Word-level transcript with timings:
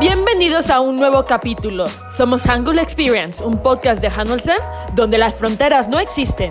Bienvenidos 0.00 0.70
a 0.70 0.80
un 0.80 0.96
nuevo 0.96 1.24
capítulo. 1.24 1.86
Somos 2.16 2.42
Hangul 2.44 2.78
Experience, 2.78 3.44
un 3.44 3.60
podcast 3.62 4.00
de 4.00 4.08
Hanulsen 4.08 4.58
donde 4.94 5.18
las 5.18 5.34
fronteras 5.34 5.88
no 5.88 5.98
existen. 5.98 6.50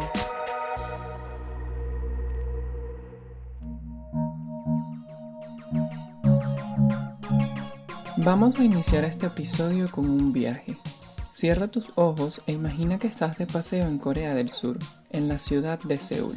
Vamos 8.18 8.60
a 8.60 8.64
iniciar 8.64 9.06
este 9.06 9.28
episodio 9.28 9.90
con 9.90 10.10
un 10.10 10.34
viaje. 10.34 10.78
Cierra 11.32 11.68
tus 11.68 11.92
ojos 11.96 12.42
e 12.48 12.52
imagina 12.52 13.00
que 13.00 13.08
estás 13.08 13.38
de 13.38 13.48
paseo 13.48 13.88
en 13.88 14.00
Corea 14.00 14.36
del 14.36 14.50
Sur, 14.50 14.78
en 15.12 15.30
la 15.30 15.40
ciudad 15.40 15.80
de 15.80 15.98
Seúl. 15.98 16.36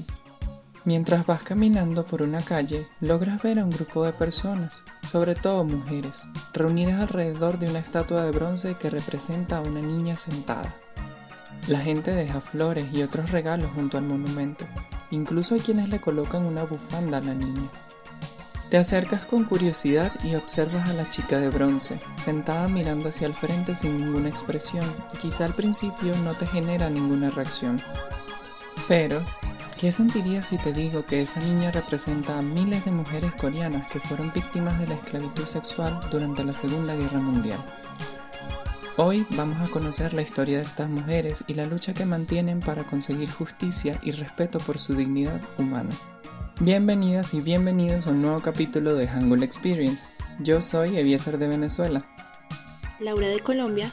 Mientras 0.85 1.27
vas 1.27 1.43
caminando 1.43 2.07
por 2.07 2.23
una 2.23 2.41
calle, 2.41 2.89
logras 3.01 3.43
ver 3.43 3.59
a 3.59 3.65
un 3.65 3.71
grupo 3.71 4.05
de 4.05 4.13
personas, 4.13 4.83
sobre 5.07 5.35
todo 5.35 5.63
mujeres, 5.63 6.27
reunidas 6.55 7.01
alrededor 7.01 7.59
de 7.59 7.69
una 7.69 7.81
estatua 7.81 8.25
de 8.25 8.31
bronce 8.31 8.77
que 8.77 8.89
representa 8.89 9.59
a 9.59 9.61
una 9.61 9.83
niña 9.83 10.17
sentada. 10.17 10.75
La 11.69 11.81
gente 11.81 12.13
deja 12.13 12.41
flores 12.41 12.89
y 12.95 13.03
otros 13.03 13.31
regalos 13.31 13.71
junto 13.75 13.99
al 13.99 14.05
monumento, 14.05 14.65
incluso 15.11 15.55
hay 15.55 15.61
quienes 15.61 15.91
le 15.91 16.01
colocan 16.01 16.47
una 16.47 16.65
bufanda 16.65 17.19
a 17.19 17.23
la 17.23 17.35
niña. 17.35 17.69
Te 18.71 18.79
acercas 18.79 19.27
con 19.27 19.45
curiosidad 19.45 20.13
y 20.25 20.35
observas 20.35 20.89
a 20.89 20.95
la 20.95 21.09
chica 21.11 21.39
de 21.39 21.51
bronce, 21.51 22.01
sentada 22.25 22.69
mirando 22.69 23.11
hacia 23.11 23.27
el 23.27 23.35
frente 23.35 23.75
sin 23.75 23.99
ninguna 23.99 24.31
expresión, 24.31 24.85
y 25.13 25.19
quizá 25.19 25.45
al 25.45 25.55
principio 25.55 26.17
no 26.25 26.33
te 26.33 26.47
genera 26.47 26.89
ninguna 26.89 27.31
reacción. 27.31 27.83
Pero, 28.89 29.21
¿qué 29.81 29.93
sentirías 29.93 30.49
si 30.49 30.59
te 30.59 30.75
digo 30.75 31.07
que 31.07 31.23
esa 31.23 31.41
niña 31.41 31.71
representa 31.71 32.39
a 32.39 32.43
miles 32.43 32.85
de 32.85 32.91
mujeres 32.91 33.35
coreanas 33.35 33.89
que 33.91 33.99
fueron 33.99 34.31
víctimas 34.35 34.79
de 34.79 34.87
la 34.87 34.93
esclavitud 34.93 35.47
sexual 35.47 35.99
durante 36.11 36.45
la 36.45 36.53
Segunda 36.53 36.95
Guerra 36.95 37.19
Mundial? 37.19 37.59
Hoy 38.99 39.27
vamos 39.31 39.59
a 39.63 39.73
conocer 39.73 40.13
la 40.13 40.21
historia 40.21 40.59
de 40.59 40.65
estas 40.65 40.91
mujeres 40.91 41.45
y 41.47 41.55
la 41.55 41.65
lucha 41.65 41.95
que 41.95 42.05
mantienen 42.05 42.61
para 42.61 42.85
conseguir 42.85 43.31
justicia 43.31 43.99
y 44.03 44.11
respeto 44.11 44.59
por 44.59 44.77
su 44.77 44.95
dignidad 44.95 45.41
humana. 45.57 45.95
Bienvenidas 46.61 47.33
y 47.33 47.41
bienvenidos 47.41 48.07
a 48.07 48.11
un 48.11 48.21
nuevo 48.21 48.43
capítulo 48.43 48.95
de 48.97 49.09
Hangul 49.09 49.43
Experience. 49.43 50.07
Yo 50.41 50.61
soy 50.61 50.99
Eviezer 50.99 51.39
de 51.39 51.49
Venezuela. 51.49 52.05
Laura 52.99 53.29
de 53.29 53.41
Colombia. 53.41 53.91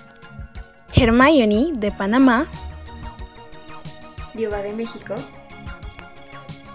Hermione 0.94 1.72
de 1.78 1.92
Panamá. 1.92 2.52
Diva 4.34 4.58
de 4.58 4.74
México. 4.74 5.16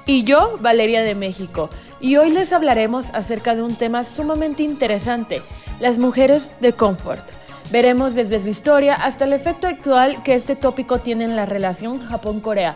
Y 0.06 0.24
yo, 0.24 0.58
Valeria 0.60 1.02
de 1.02 1.14
México. 1.14 1.70
Y 2.00 2.16
hoy 2.16 2.30
les 2.30 2.52
hablaremos 2.52 3.10
acerca 3.10 3.54
de 3.54 3.62
un 3.62 3.76
tema 3.76 4.04
sumamente 4.04 4.62
interesante, 4.62 5.42
las 5.80 5.98
mujeres 5.98 6.52
de 6.60 6.72
confort. 6.72 7.24
Veremos 7.70 8.14
desde 8.14 8.40
su 8.40 8.48
historia 8.48 8.94
hasta 8.94 9.24
el 9.24 9.32
efecto 9.32 9.66
actual 9.66 10.22
que 10.22 10.34
este 10.34 10.56
tópico 10.56 10.98
tiene 10.98 11.24
en 11.24 11.36
la 11.36 11.46
relación 11.46 12.00
Japón-Corea. 12.00 12.74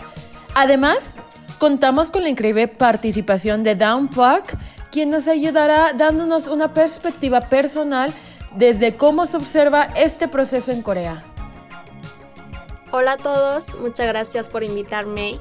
Además, 0.54 1.16
Contamos 1.58 2.10
con 2.10 2.22
la 2.22 2.28
increíble 2.28 2.68
participación 2.68 3.62
de 3.62 3.74
Down 3.74 4.08
Park, 4.08 4.58
quien 4.92 5.08
nos 5.08 5.26
ayudará 5.26 5.94
dándonos 5.94 6.48
una 6.48 6.74
perspectiva 6.74 7.40
personal 7.40 8.12
desde 8.54 8.94
cómo 8.94 9.24
se 9.24 9.38
observa 9.38 9.84
este 9.96 10.28
proceso 10.28 10.70
en 10.70 10.82
Corea. 10.82 11.24
Hola 12.90 13.12
a 13.12 13.16
todos, 13.16 13.74
muchas 13.80 14.06
gracias 14.06 14.50
por 14.50 14.64
invitarme 14.64 15.38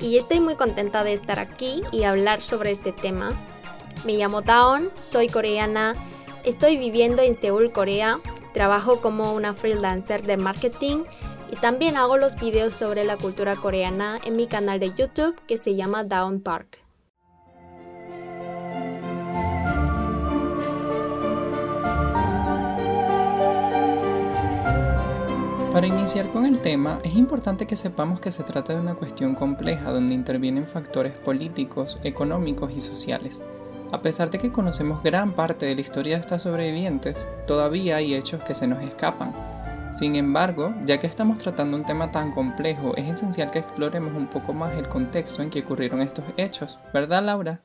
y 0.00 0.16
estoy 0.16 0.40
muy 0.40 0.56
contenta 0.56 1.04
de 1.04 1.12
estar 1.12 1.38
aquí 1.38 1.82
y 1.92 2.04
hablar 2.04 2.42
sobre 2.42 2.70
este 2.70 2.92
tema. 2.92 3.32
Me 4.04 4.16
llamo 4.16 4.42
Dawn, 4.42 4.90
soy 4.98 5.28
coreana, 5.28 5.94
estoy 6.44 6.76
viviendo 6.76 7.22
en 7.22 7.34
Seúl, 7.34 7.72
Corea, 7.72 8.18
trabajo 8.52 9.00
como 9.00 9.34
una 9.34 9.54
freelancer 9.54 10.22
de 10.22 10.36
marketing 10.36 11.04
y 11.50 11.56
también 11.56 11.96
hago 11.96 12.16
los 12.16 12.36
videos 12.36 12.74
sobre 12.74 13.04
la 13.04 13.16
cultura 13.16 13.56
coreana 13.56 14.20
en 14.24 14.36
mi 14.36 14.46
canal 14.46 14.78
de 14.80 14.92
YouTube 14.94 15.40
que 15.46 15.56
se 15.56 15.74
llama 15.74 16.04
Down 16.04 16.40
Park. 16.40 16.87
Para 25.72 25.86
iniciar 25.86 26.30
con 26.30 26.46
el 26.46 26.60
tema, 26.60 26.98
es 27.04 27.14
importante 27.14 27.66
que 27.66 27.76
sepamos 27.76 28.20
que 28.20 28.30
se 28.30 28.42
trata 28.42 28.74
de 28.74 28.80
una 28.80 28.94
cuestión 28.94 29.34
compleja 29.34 29.92
donde 29.92 30.14
intervienen 30.14 30.66
factores 30.66 31.12
políticos, 31.12 31.98
económicos 32.02 32.72
y 32.74 32.80
sociales. 32.80 33.40
A 33.92 34.02
pesar 34.02 34.30
de 34.30 34.38
que 34.38 34.50
conocemos 34.50 35.02
gran 35.02 35.32
parte 35.32 35.66
de 35.66 35.74
la 35.74 35.80
historia 35.80 36.16
de 36.16 36.20
estas 36.22 36.42
sobrevivientes, 36.42 37.16
todavía 37.46 37.96
hay 37.96 38.14
hechos 38.14 38.42
que 38.42 38.54
se 38.54 38.66
nos 38.66 38.82
escapan, 38.82 39.32
sin 39.92 40.14
embargo, 40.14 40.74
ya 40.84 40.98
que 40.98 41.08
estamos 41.08 41.38
tratando 41.38 41.76
un 41.76 41.84
tema 41.84 42.12
tan 42.12 42.30
complejo, 42.30 42.94
es 42.96 43.08
esencial 43.08 43.50
que 43.50 43.58
exploremos 43.58 44.14
un 44.14 44.28
poco 44.28 44.52
más 44.52 44.76
el 44.76 44.88
contexto 44.88 45.42
en 45.42 45.50
que 45.50 45.60
ocurrieron 45.60 46.00
estos 46.02 46.24
hechos, 46.36 46.78
¿verdad 46.94 47.24
Laura? 47.24 47.60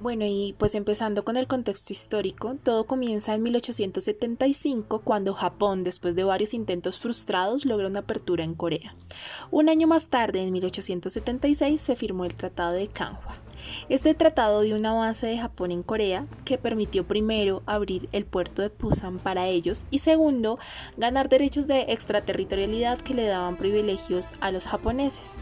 Bueno, 0.00 0.24
y 0.24 0.54
pues 0.56 0.76
empezando 0.76 1.24
con 1.24 1.36
el 1.36 1.48
contexto 1.48 1.92
histórico, 1.92 2.54
todo 2.62 2.86
comienza 2.86 3.34
en 3.34 3.42
1875 3.42 5.00
cuando 5.00 5.34
Japón, 5.34 5.82
después 5.82 6.14
de 6.14 6.22
varios 6.22 6.54
intentos 6.54 7.00
frustrados, 7.00 7.64
logra 7.64 7.88
una 7.88 8.00
apertura 8.00 8.44
en 8.44 8.54
Corea. 8.54 8.94
Un 9.50 9.68
año 9.68 9.88
más 9.88 10.08
tarde, 10.08 10.42
en 10.42 10.52
1876, 10.52 11.80
se 11.80 11.96
firmó 11.96 12.24
el 12.24 12.36
Tratado 12.36 12.74
de 12.74 12.86
Kanhua. 12.86 13.38
Este 13.88 14.14
tratado 14.14 14.60
dio 14.60 14.76
un 14.76 14.86
avance 14.86 15.26
de 15.26 15.36
Japón 15.36 15.72
en 15.72 15.82
Corea 15.82 16.28
que 16.44 16.58
permitió 16.58 17.06
primero 17.08 17.64
abrir 17.66 18.08
el 18.12 18.24
puerto 18.24 18.62
de 18.62 18.70
Pusan 18.70 19.18
para 19.18 19.48
ellos 19.48 19.88
y 19.90 19.98
segundo 19.98 20.60
ganar 20.96 21.28
derechos 21.28 21.66
de 21.66 21.86
extraterritorialidad 21.88 23.00
que 23.00 23.14
le 23.14 23.26
daban 23.26 23.56
privilegios 23.56 24.34
a 24.40 24.52
los 24.52 24.68
japoneses. 24.68 25.40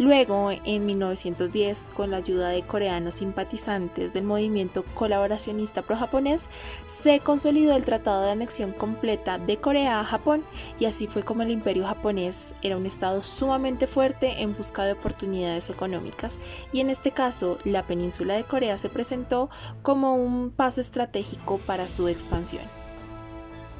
Luego, 0.00 0.50
en 0.50 0.86
1910, 0.86 1.90
con 1.94 2.10
la 2.10 2.16
ayuda 2.16 2.48
de 2.48 2.62
coreanos 2.62 3.16
simpatizantes 3.16 4.14
del 4.14 4.24
movimiento 4.24 4.82
colaboracionista 4.94 5.82
pro-japonés, 5.82 6.48
se 6.86 7.20
consolidó 7.20 7.76
el 7.76 7.84
Tratado 7.84 8.22
de 8.22 8.30
Anexión 8.30 8.72
Completa 8.72 9.36
de 9.36 9.58
Corea 9.58 10.00
a 10.00 10.04
Japón 10.06 10.42
y 10.78 10.86
así 10.86 11.06
fue 11.06 11.22
como 11.22 11.42
el 11.42 11.50
imperio 11.50 11.86
japonés 11.86 12.54
era 12.62 12.78
un 12.78 12.86
estado 12.86 13.22
sumamente 13.22 13.86
fuerte 13.86 14.40
en 14.40 14.54
busca 14.54 14.86
de 14.86 14.92
oportunidades 14.92 15.68
económicas 15.68 16.40
y 16.72 16.80
en 16.80 16.88
este 16.88 17.10
caso 17.10 17.58
la 17.64 17.86
península 17.86 18.36
de 18.36 18.44
Corea 18.44 18.78
se 18.78 18.88
presentó 18.88 19.50
como 19.82 20.14
un 20.14 20.50
paso 20.50 20.80
estratégico 20.80 21.58
para 21.58 21.88
su 21.88 22.08
expansión. 22.08 22.64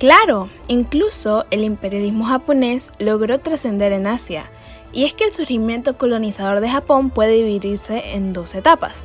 Claro, 0.01 0.49
incluso 0.69 1.45
el 1.51 1.63
imperialismo 1.63 2.25
japonés 2.25 2.91
logró 2.99 3.39
trascender 3.41 3.93
en 3.93 4.07
Asia, 4.07 4.51
y 4.93 5.05
es 5.05 5.15
que 5.15 5.25
el 5.25 5.33
surgimiento 5.33 5.97
colonizador 5.97 6.61
de 6.61 6.71
Japón 6.71 7.11
puede 7.11 7.33
dividirse 7.33 8.15
en 8.15 8.33
dos 8.33 8.55
etapas. 8.55 9.05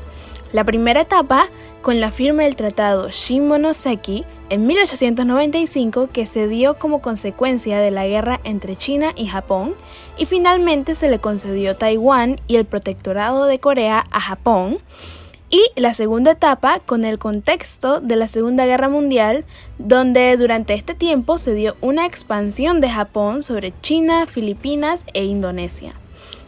La 0.52 0.64
primera 0.64 1.02
etapa 1.02 1.50
con 1.82 2.00
la 2.00 2.12
firma 2.12 2.44
del 2.44 2.56
Tratado 2.56 3.10
Shimonoseki 3.10 4.24
en 4.50 4.66
1895 4.66 6.10
que 6.14 6.26
se 6.26 6.48
dio 6.48 6.80
como 6.80 7.02
consecuencia 7.02 7.80
de 7.80 7.92
la 7.92 8.08
guerra 8.08 8.40
entre 8.44 8.76
China 8.76 9.12
y 9.16 9.28
Japón 9.28 9.76
y 10.18 10.26
finalmente 10.26 10.96
se 10.96 11.10
le 11.10 11.20
concedió 11.20 11.76
Taiwán 11.76 12.40
y 12.48 12.56
el 12.56 12.66
protectorado 12.66 13.46
de 13.46 13.60
Corea 13.60 14.06
a 14.12 14.22
Japón 14.22 14.80
y 15.50 15.62
la 15.76 15.94
segunda 15.94 16.32
etapa 16.32 16.80
con 16.80 17.06
el 17.06 17.20
contexto 17.20 18.00
de 18.02 18.16
la 18.16 18.28
Segunda 18.28 18.66
Guerra 18.66 18.90
Mundial, 18.90 19.46
donde 19.78 20.36
durante 20.38 20.74
este 20.74 20.96
tiempo 20.96 21.38
se 21.38 21.54
dio 21.54 21.76
una 21.82 22.06
expansión 22.06 22.82
de 22.82 22.90
Japón 22.90 23.44
sobre 23.44 23.74
China, 23.82 24.26
Filipinas 24.26 25.06
e 25.14 25.24
Indonesia. 25.26 25.94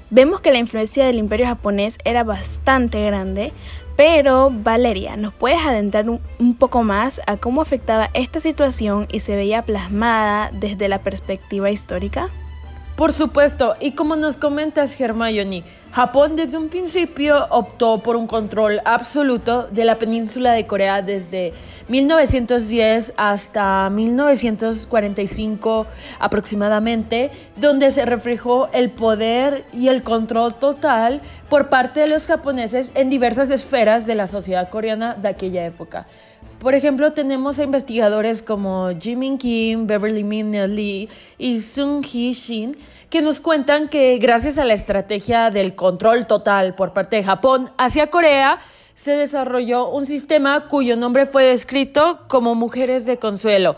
Vemos 0.10 0.40
que 0.40 0.52
la 0.52 0.58
influencia 0.58 1.06
del 1.06 1.18
imperio 1.18 1.48
japonés 1.48 2.00
era 2.06 2.24
bastante 2.24 3.06
grande, 3.06 3.52
pero 3.98 4.52
Valeria, 4.52 5.18
¿nos 5.18 5.34
puedes 5.34 5.60
adentrar 5.60 6.10
un, 6.10 6.56
poco 6.56 6.84
más 6.84 7.20
a 7.28 7.36
cómo 7.36 7.62
afectaba 7.62 8.10
esta 8.14 8.40
situación 8.40 9.08
y 9.12 9.20
se 9.20 9.36
veía 9.36 9.64
plasmada 9.64 10.50
desde 10.54 10.88
la 10.88 11.00
perspectiva 11.00 11.72
histórica? 11.72 12.30
Por 12.96 13.12
supuesto, 13.12 13.76
y 13.80 13.92
como 13.92 14.16
nos 14.16 14.38
comentas 14.38 15.00
Hermione, 15.00 15.64
Japón 15.92 16.36
desde 16.36 16.58
un 16.58 16.70
principio 16.70 17.48
optó 17.50 18.00
por 18.00 18.16
un 18.16 18.28
control 18.28 18.82
absoluto 18.86 19.68
de 19.72 19.86
la 19.86 19.98
península 19.98 20.52
de 20.52 20.68
Corea 20.68 21.02
desde 21.02 21.54
1910 21.88 23.14
hasta 23.18 23.90
1945 23.90 25.88
aproximadamente, 26.20 27.32
donde 27.56 27.92
se 27.92 28.06
reflejó 28.06 28.70
el 28.74 28.92
poder 28.92 29.66
y 29.74 29.88
el 29.88 30.04
control 30.04 30.54
total 30.56 31.22
por 31.50 31.70
parte 31.70 32.02
de 32.02 32.08
los 32.08 32.28
japoneses 32.28 32.92
en 32.94 33.10
diversas 33.10 33.50
esferas 33.50 34.06
de 34.06 34.16
la 34.16 34.28
sociedad 34.28 34.70
coreana 34.70 35.16
de 35.16 35.30
aquella 35.30 35.66
época. 35.66 36.06
Por 36.60 36.74
ejemplo, 36.74 37.14
tenemos 37.14 37.60
a 37.60 37.64
investigadores 37.64 38.42
como 38.42 38.90
Jimin 39.00 39.38
Kim, 39.38 39.86
Beverly 39.86 40.24
Min 40.24 40.52
Lee 40.76 41.08
y 41.38 41.60
Sung 41.60 42.04
Hee 42.04 42.34
Shin 42.34 42.78
que 43.10 43.22
nos 43.22 43.40
cuentan 43.40 43.88
que 43.88 44.18
gracias 44.18 44.58
a 44.58 44.66
la 44.66 44.74
estrategia 44.74 45.50
del 45.50 45.76
control 45.76 46.28
total 46.28 46.76
por 46.76 46.94
parte 46.94 47.16
de 47.18 47.24
Japón 47.24 47.72
hacia 47.78 48.08
Corea, 48.08 48.60
se 48.98 49.12
desarrolló 49.12 49.90
un 49.90 50.08
sistema 50.08 50.68
cuyo 50.70 50.96
nombre 50.96 51.28
fue 51.28 51.44
descrito 51.44 52.22
como 52.28 52.56
mujeres 52.56 53.06
de 53.06 53.18
consuelo. 53.18 53.76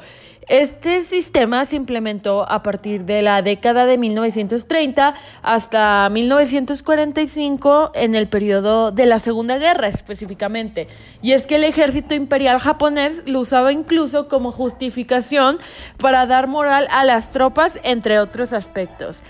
Este 0.48 1.04
sistema 1.04 1.66
se 1.66 1.75
implementó 1.75 2.50
a 2.50 2.63
partir 2.63 3.04
de 3.04 3.21
la 3.21 3.42
década 3.42 3.86
de 3.86 3.98
1930 3.98 5.13
hasta 5.42 6.07
1945 6.10 7.92
en 7.95 8.16
el 8.16 8.30
periodo 8.30 8.92
de 8.92 9.07
la 9.07 9.19
Segunda 9.19 9.57
Guerra 9.57 9.89
específicamente. 9.89 10.88
Y 11.21 11.33
es 11.33 11.48
que 11.48 11.56
el 11.56 11.66
ejército 11.66 12.16
imperial 12.16 12.57
japonés 12.60 13.21
lo 13.25 13.42
usaba 13.42 13.74
incluso 13.74 14.30
como 14.30 14.54
justificación 14.54 15.57
para 15.98 16.27
dar 16.27 16.48
moral 16.48 16.88
a 16.92 17.04
las 17.04 17.33
tropas, 17.33 17.77
entre 17.83 18.19
otros 18.19 18.54
aspectos. 18.54 19.21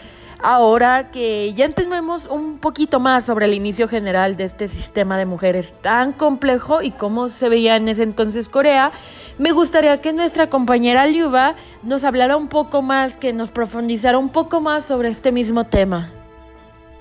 Ahora 0.41 1.11
que 1.11 1.53
ya 1.53 1.65
entendemos 1.65 2.25
un 2.25 2.59
poquito 2.59 3.01
más 3.01 3.25
sobre 3.25 3.45
el 3.45 3.53
inicio 3.53 3.89
general 3.89 4.37
de 4.37 4.45
este 4.45 4.69
sistema 4.69 5.17
de 5.17 5.25
mujeres 5.25 5.73
tan 5.81 6.13
complejo 6.13 6.81
y 6.81 6.91
cómo 6.91 7.27
se 7.27 7.49
veía 7.49 7.75
en 7.75 7.89
ese 7.89 8.03
entonces 8.03 8.47
Corea, 8.47 8.93
me 9.37 9.51
gustaría 9.51 9.99
que 9.99 10.13
nuestra 10.13 10.47
compañera 10.47 11.07
Liuba 11.07 11.55
nos 11.83 12.05
hablara 12.05 12.37
un 12.37 12.47
poco 12.47 12.81
más, 12.81 13.17
que 13.17 13.33
nos 13.33 13.51
profundizara 13.51 14.17
un 14.17 14.29
poco 14.29 14.61
más 14.61 14.85
sobre 14.85 15.09
este 15.09 15.33
mismo 15.33 15.65
tema. 15.65 16.09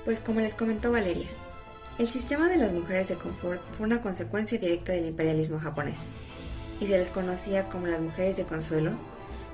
Pues 0.04 0.18
como 0.18 0.40
les 0.40 0.54
comentó 0.54 0.90
Valeria, 0.90 1.28
el 1.98 2.08
sistema 2.08 2.48
de 2.48 2.56
las 2.56 2.72
mujeres 2.72 3.06
de 3.06 3.14
confort 3.14 3.62
fue 3.72 3.86
una 3.86 4.00
consecuencia 4.00 4.58
directa 4.58 4.92
del 4.92 5.06
imperialismo 5.06 5.60
japonés 5.60 6.10
y 6.80 6.86
se 6.86 6.98
les 6.98 7.12
conocía 7.12 7.68
como 7.68 7.86
las 7.86 8.00
mujeres 8.00 8.36
de 8.36 8.44
consuelo 8.44 8.92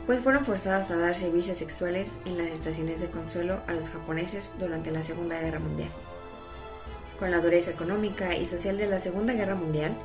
pues 0.06 0.20
fueron 0.20 0.44
forzadas 0.44 0.90
a 0.90 0.96
dar 0.96 1.14
servicios 1.14 1.58
sexuales 1.58 2.12
en 2.26 2.36
las 2.36 2.48
estaciones 2.48 3.00
de 3.00 3.10
consuelo 3.10 3.60
a 3.66 3.72
los 3.72 3.88
japoneses 3.88 4.52
durante 4.58 4.90
la 4.90 5.02
Segunda 5.02 5.40
Guerra 5.40 5.60
Mundial. 5.60 5.90
Con 7.18 7.30
la 7.30 7.40
dureza 7.40 7.70
económica 7.70 8.36
y 8.36 8.44
social 8.44 8.76
de 8.76 8.86
la 8.86 8.98
Segunda 8.98 9.32
Guerra 9.32 9.54
Mundial, 9.54 9.96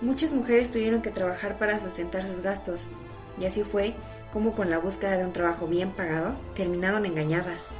muchas 0.00 0.32
mujeres 0.32 0.70
tuvieron 0.70 1.02
que 1.02 1.10
trabajar 1.10 1.58
para 1.58 1.80
sustentar 1.80 2.26
sus 2.26 2.40
gastos, 2.40 2.90
y 3.38 3.44
así 3.44 3.62
fue 3.62 3.94
como 4.32 4.54
con 4.54 4.70
la 4.70 4.78
búsqueda 4.78 5.18
de 5.18 5.26
un 5.26 5.32
trabajo 5.32 5.66
bien 5.66 5.90
pagado 5.90 6.34
terminaron 6.54 7.04
engañadas. 7.04 7.70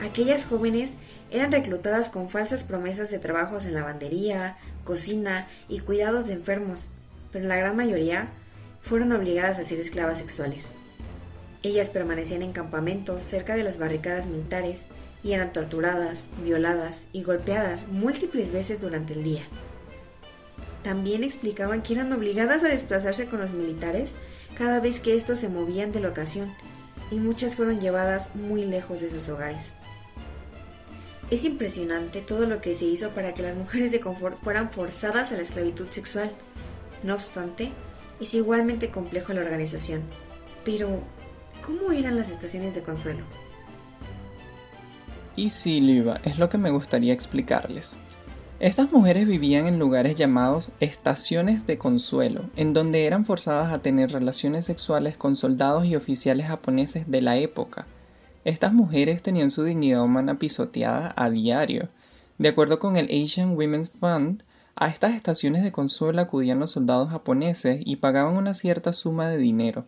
Aquellas 0.00 0.46
jóvenes 0.46 0.94
eran 1.30 1.52
reclutadas 1.52 2.10
con 2.10 2.28
falsas 2.28 2.64
promesas 2.64 3.10
de 3.10 3.20
trabajos 3.20 3.64
en 3.64 3.74
lavandería, 3.74 4.56
cocina 4.84 5.48
y 5.68 5.80
cuidados 5.80 6.26
de 6.26 6.32
enfermos, 6.32 6.88
pero 7.30 7.46
la 7.46 7.56
gran 7.56 7.76
mayoría 7.76 8.30
fueron 8.84 9.12
obligadas 9.12 9.58
a 9.58 9.64
ser 9.64 9.80
esclavas 9.80 10.18
sexuales. 10.18 10.72
Ellas 11.62 11.88
permanecían 11.88 12.42
en 12.42 12.52
campamentos 12.52 13.22
cerca 13.22 13.56
de 13.56 13.64
las 13.64 13.78
barricadas 13.78 14.26
militares 14.26 14.84
y 15.22 15.32
eran 15.32 15.54
torturadas, 15.54 16.28
violadas 16.42 17.04
y 17.12 17.22
golpeadas 17.22 17.88
múltiples 17.88 18.52
veces 18.52 18.82
durante 18.82 19.14
el 19.14 19.24
día. 19.24 19.40
También 20.82 21.24
explicaban 21.24 21.82
que 21.82 21.94
eran 21.94 22.12
obligadas 22.12 22.62
a 22.62 22.68
desplazarse 22.68 23.24
con 23.26 23.40
los 23.40 23.54
militares 23.54 24.12
cada 24.58 24.80
vez 24.80 25.00
que 25.00 25.16
estos 25.16 25.38
se 25.38 25.48
movían 25.48 25.90
de 25.90 26.00
locación 26.00 26.54
y 27.10 27.14
muchas 27.14 27.56
fueron 27.56 27.80
llevadas 27.80 28.36
muy 28.36 28.66
lejos 28.66 29.00
de 29.00 29.08
sus 29.08 29.30
hogares. 29.30 29.72
Es 31.30 31.46
impresionante 31.46 32.20
todo 32.20 32.44
lo 32.44 32.60
que 32.60 32.74
se 32.74 32.84
hizo 32.84 33.12
para 33.12 33.32
que 33.32 33.42
las 33.42 33.56
mujeres 33.56 33.92
de 33.92 34.00
confort 34.00 34.38
fueran 34.42 34.70
forzadas 34.70 35.32
a 35.32 35.36
la 35.36 35.42
esclavitud 35.42 35.88
sexual. 35.88 36.30
No 37.02 37.14
obstante, 37.14 37.72
es 38.20 38.34
igualmente 38.34 38.90
complejo 38.90 39.32
la 39.32 39.42
organización. 39.42 40.02
Pero, 40.64 41.00
¿cómo 41.64 41.92
eran 41.92 42.16
las 42.16 42.30
estaciones 42.30 42.74
de 42.74 42.82
consuelo? 42.82 43.24
Y 45.36 45.50
sí, 45.50 45.80
Liva, 45.80 46.20
es 46.24 46.38
lo 46.38 46.48
que 46.48 46.58
me 46.58 46.70
gustaría 46.70 47.12
explicarles. 47.12 47.98
Estas 48.60 48.92
mujeres 48.92 49.26
vivían 49.26 49.66
en 49.66 49.80
lugares 49.80 50.16
llamados 50.16 50.70
estaciones 50.78 51.66
de 51.66 51.76
consuelo, 51.76 52.48
en 52.54 52.72
donde 52.72 53.04
eran 53.04 53.24
forzadas 53.24 53.72
a 53.72 53.82
tener 53.82 54.12
relaciones 54.12 54.64
sexuales 54.64 55.16
con 55.16 55.34
soldados 55.34 55.86
y 55.86 55.96
oficiales 55.96 56.46
japoneses 56.46 57.10
de 57.10 57.20
la 57.20 57.36
época. 57.36 57.86
Estas 58.44 58.72
mujeres 58.72 59.22
tenían 59.22 59.50
su 59.50 59.64
dignidad 59.64 60.02
humana 60.02 60.38
pisoteada 60.38 61.12
a 61.16 61.30
diario. 61.30 61.88
De 62.38 62.48
acuerdo 62.48 62.78
con 62.78 62.96
el 62.96 63.06
Asian 63.06 63.56
Women's 63.56 63.90
Fund, 63.90 64.44
a 64.76 64.88
estas 64.88 65.14
estaciones 65.14 65.62
de 65.62 65.72
consuelo 65.72 66.20
acudían 66.20 66.58
los 66.58 66.72
soldados 66.72 67.10
japoneses 67.10 67.80
y 67.84 67.96
pagaban 67.96 68.36
una 68.36 68.54
cierta 68.54 68.92
suma 68.92 69.28
de 69.28 69.38
dinero. 69.38 69.86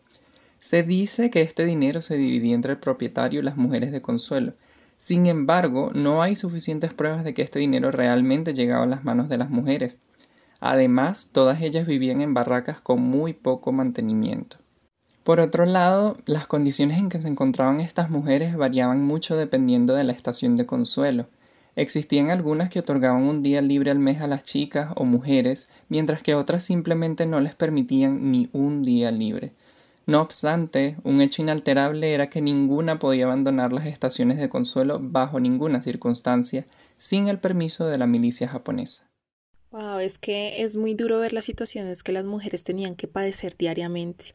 Se 0.61 0.83
dice 0.83 1.31
que 1.31 1.43
este 1.43 1.65
dinero 1.65 2.03
se 2.03 2.17
dividía 2.17 2.55
entre 2.55 2.73
el 2.73 2.79
propietario 2.79 3.41
y 3.41 3.43
las 3.43 3.57
mujeres 3.57 3.93
de 3.93 4.01
consuelo. 4.01 4.55
Sin 4.99 5.27
embargo, 5.27 5.91
no 5.95 6.23
hay 6.23 6.37
suficientes 6.37 6.95
pruebas 6.95 7.25
de 7.25 7.35
que 7.35 7.43
este 7.43 7.59
dinero 7.59 7.91
realmente 7.91 8.55
llegaba 8.55 8.85
a 8.85 8.89
las 8.89 9.05
manos 9.05 9.29
de 9.29 9.39
las 9.39 9.51
mujeres. 9.51 9.99
Además, 10.61 11.31
todas 11.33 11.61
ellas 11.61 11.87
vivían 11.87 12.21
en 12.21 12.33
barracas 12.33 12.81
con 12.81 13.01
muy 13.01 13.35
poco 13.35 13.73
mantenimiento. 13.73 14.57
Por 15.23 15.41
otro 15.41 15.67
lado, 15.67 16.17
las 16.25 16.47
condiciones 16.47 16.99
en 16.99 17.09
que 17.09 17.21
se 17.21 17.29
encontraban 17.29 17.81
estas 17.81 18.11
mujeres 18.11 18.57
variaban 18.57 19.03
mucho 19.03 19.37
dependiendo 19.37 19.95
de 19.95 20.05
la 20.05 20.13
estación 20.13 20.55
de 20.55 20.67
consuelo. 20.67 21.27
Existían 21.77 22.31
algunas 22.31 22.71
que 22.71 22.81
otorgaban 22.81 23.23
un 23.25 23.43
día 23.43 23.61
libre 23.61 23.91
al 23.91 23.99
mes 23.99 24.23
a 24.23 24.27
las 24.27 24.43
chicas 24.43 24.93
o 24.97 25.05
mujeres, 25.05 25.69
mientras 25.91 26.23
que 26.23 26.35
otras 26.35 26.65
simplemente 26.65 27.27
no 27.27 27.39
les 27.41 27.55
permitían 27.55 28.33
ni 28.33 28.49
un 28.53 28.83
día 28.83 29.11
libre. 29.11 29.53
No 30.07 30.23
obstante, 30.23 30.97
un 31.05 31.21
hecho 31.21 31.43
inalterable 31.43 32.15
era 32.15 32.31
que 32.31 32.41
ninguna 32.41 32.99
podía 32.99 33.25
abandonar 33.25 33.75
las 33.75 33.87
estaciones 33.87 34.39
de 34.39 34.49
consuelo 34.49 34.99
bajo 35.03 35.39
ninguna 35.39 35.83
circunstancia, 35.83 36.65
sin 36.97 37.29
el 37.29 37.39
permiso 37.41 37.87
de 37.87 37.99
la 37.99 38.07
milicia 38.07 38.49
japonesa. 38.49 39.07
Wow, 39.71 39.99
es 39.99 40.17
que 40.17 40.63
es 40.63 40.77
muy 40.77 40.95
duro 40.95 41.19
ver 41.19 41.35
las 41.35 41.45
situaciones 41.45 42.03
que 42.03 42.13
las 42.13 42.25
mujeres 42.25 42.65
tenían 42.65 42.95
que 42.95 43.09
padecer 43.09 43.55
diariamente. 43.59 44.35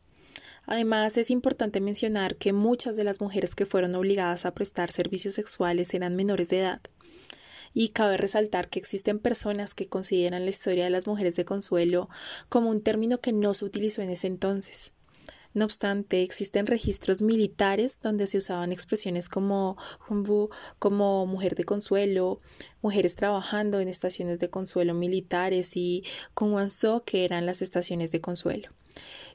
Además, 0.67 1.17
es 1.17 1.31
importante 1.31 1.81
mencionar 1.81 2.35
que 2.35 2.53
muchas 2.53 2.95
de 2.95 3.03
las 3.03 3.19
mujeres 3.19 3.55
que 3.55 3.65
fueron 3.65 3.95
obligadas 3.95 4.45
a 4.45 4.53
prestar 4.53 4.91
servicios 4.91 5.33
sexuales 5.33 5.93
eran 5.95 6.15
menores 6.15 6.49
de 6.49 6.59
edad. 6.59 6.81
Y 7.73 7.89
cabe 7.89 8.17
resaltar 8.17 8.69
que 8.69 8.79
existen 8.79 9.19
personas 9.19 9.73
que 9.73 9.87
consideran 9.87 10.45
la 10.45 10.51
historia 10.51 10.83
de 10.83 10.89
las 10.89 11.07
mujeres 11.07 11.35
de 11.35 11.45
consuelo 11.45 12.09
como 12.49 12.69
un 12.69 12.81
término 12.81 13.19
que 13.19 13.33
no 13.33 13.53
se 13.53 13.65
utilizó 13.65 14.01
en 14.01 14.09
ese 14.09 14.27
entonces. 14.27 14.93
No 15.53 15.65
obstante, 15.65 16.23
existen 16.23 16.65
registros 16.65 17.21
militares 17.21 17.99
donde 18.01 18.25
se 18.27 18.37
usaban 18.37 18.71
expresiones 18.71 19.27
como 19.27 19.77
como 20.79 21.25
mujer 21.25 21.55
de 21.55 21.65
consuelo, 21.65 22.39
mujeres 22.81 23.15
trabajando 23.15 23.81
en 23.81 23.89
estaciones 23.89 24.39
de 24.39 24.49
consuelo 24.49 24.93
militares 24.93 25.75
y 25.75 26.05
kunwanso, 26.33 27.03
que 27.03 27.25
eran 27.25 27.45
las 27.45 27.61
estaciones 27.61 28.11
de 28.11 28.21
consuelo. 28.21 28.69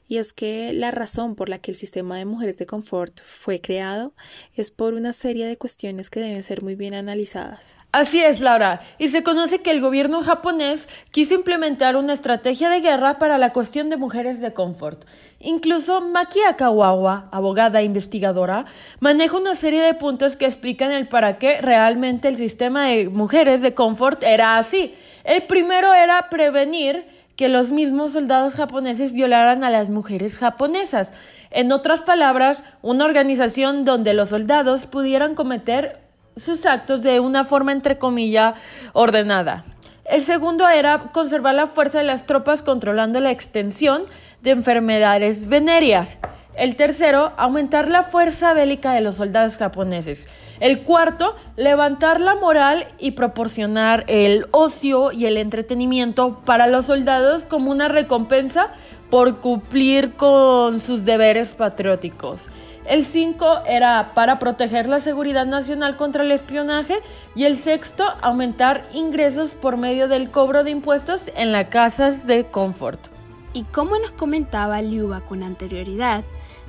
Y 0.09 0.17
es 0.17 0.31
que 0.31 0.71
la 0.71 0.91
razón 0.91 1.35
por 1.35 1.49
la 1.49 1.59
que 1.59 1.71
el 1.71 1.77
sistema 1.77 2.15
de 2.15 2.23
mujeres 2.23 2.55
de 2.57 2.65
confort 2.65 3.19
fue 3.25 3.59
creado 3.59 4.13
es 4.55 4.71
por 4.71 4.93
una 4.93 5.11
serie 5.11 5.45
de 5.45 5.57
cuestiones 5.57 6.09
que 6.09 6.21
deben 6.21 6.43
ser 6.43 6.63
muy 6.63 6.75
bien 6.75 6.93
analizadas. 6.93 7.75
Así 7.91 8.23
es, 8.23 8.39
Laura. 8.39 8.79
Y 8.99 9.09
se 9.09 9.23
conoce 9.23 9.61
que 9.61 9.71
el 9.71 9.81
gobierno 9.81 10.21
japonés 10.23 10.87
quiso 11.11 11.35
implementar 11.35 11.97
una 11.97 12.13
estrategia 12.13 12.69
de 12.69 12.79
guerra 12.79 13.19
para 13.19 13.37
la 13.37 13.51
cuestión 13.51 13.89
de 13.89 13.97
mujeres 13.97 14.39
de 14.39 14.53
confort. 14.53 15.03
Incluso 15.39 15.99
Maki 16.01 16.39
Akawawa, 16.41 17.27
abogada 17.31 17.81
e 17.81 17.83
investigadora, 17.83 18.65
maneja 18.99 19.37
una 19.37 19.55
serie 19.55 19.81
de 19.81 19.93
puntos 19.93 20.35
que 20.35 20.45
explican 20.45 20.91
el 20.91 21.07
para 21.07 21.37
qué 21.37 21.61
realmente 21.61 22.27
el 22.27 22.37
sistema 22.37 22.87
de 22.87 23.09
mujeres 23.09 23.61
de 23.61 23.73
confort 23.73 24.23
era 24.23 24.57
así. 24.57 24.95
El 25.23 25.43
primero 25.43 25.93
era 25.93 26.29
prevenir 26.29 27.05
que 27.37 27.47
los 27.47 27.71
mismos 27.71 28.13
soldados 28.13 28.55
japoneses 28.55 29.13
violaran 29.13 29.63
a 29.63 29.69
las 29.69 29.89
mujeres 29.89 30.39
japonesas. 30.39 31.13
En 31.51 31.71
otras 31.71 32.01
palabras, 32.01 32.63
una 32.81 33.05
organización 33.05 33.85
donde 33.85 34.13
los 34.13 34.29
soldados 34.29 34.87
pudieran 34.87 35.35
cometer 35.35 36.01
sus 36.35 36.65
actos 36.65 37.03
de 37.03 37.19
una 37.19 37.45
forma 37.45 37.71
entre 37.71 37.99
comillas 37.99 38.59
ordenada. 38.93 39.65
El 40.03 40.23
segundo 40.23 40.67
era 40.67 41.11
conservar 41.13 41.53
la 41.53 41.67
fuerza 41.67 41.99
de 41.99 42.05
las 42.05 42.25
tropas 42.25 42.63
controlando 42.63 43.19
la 43.19 43.31
extensión 43.31 44.03
de 44.41 44.51
enfermedades 44.51 45.47
venéreas. 45.47 46.17
El 46.57 46.75
tercero, 46.75 47.33
aumentar 47.37 47.87
la 47.87 48.01
fuerza 48.01 48.53
bélica 48.53 48.91
de 48.91 49.01
los 49.01 49.15
soldados 49.15 49.57
japoneses. 49.57 50.27
El 50.59 50.81
cuarto, 50.81 51.35
levantar 51.55 52.19
la 52.19 52.33
moral 52.33 52.87
y 52.97 53.11
proporcionar 53.11 54.03
el 54.07 54.47
ocio 54.49 55.11
y 55.11 55.27
el 55.27 55.37
entretenimiento 55.37 56.41
para 56.45 56.65
los 56.65 56.87
soldados 56.87 57.45
como 57.45 57.69
una 57.69 57.89
recompensa 57.89 58.71
por 59.11 59.37
cumplir 59.39 60.15
con 60.15 60.79
sus 60.79 61.05
deberes 61.05 61.51
patrióticos. 61.51 62.49
El 62.87 63.05
cinco 63.05 63.59
era 63.67 64.13
para 64.15 64.39
proteger 64.39 64.89
la 64.89 64.99
seguridad 64.99 65.45
nacional 65.45 65.95
contra 65.95 66.23
el 66.23 66.31
espionaje 66.31 66.95
y 67.35 67.43
el 67.43 67.57
sexto, 67.57 68.03
aumentar 68.21 68.89
ingresos 68.93 69.51
por 69.51 69.77
medio 69.77 70.07
del 70.07 70.31
cobro 70.31 70.63
de 70.63 70.71
impuestos 70.71 71.29
en 71.35 71.51
las 71.51 71.67
casas 71.67 72.25
de 72.25 72.45
confort. 72.45 73.09
Y 73.53 73.63
como 73.63 73.99
nos 73.99 74.11
comentaba 74.11 74.81
Liuba 74.81 75.21
con 75.21 75.43
anterioridad, 75.43 76.23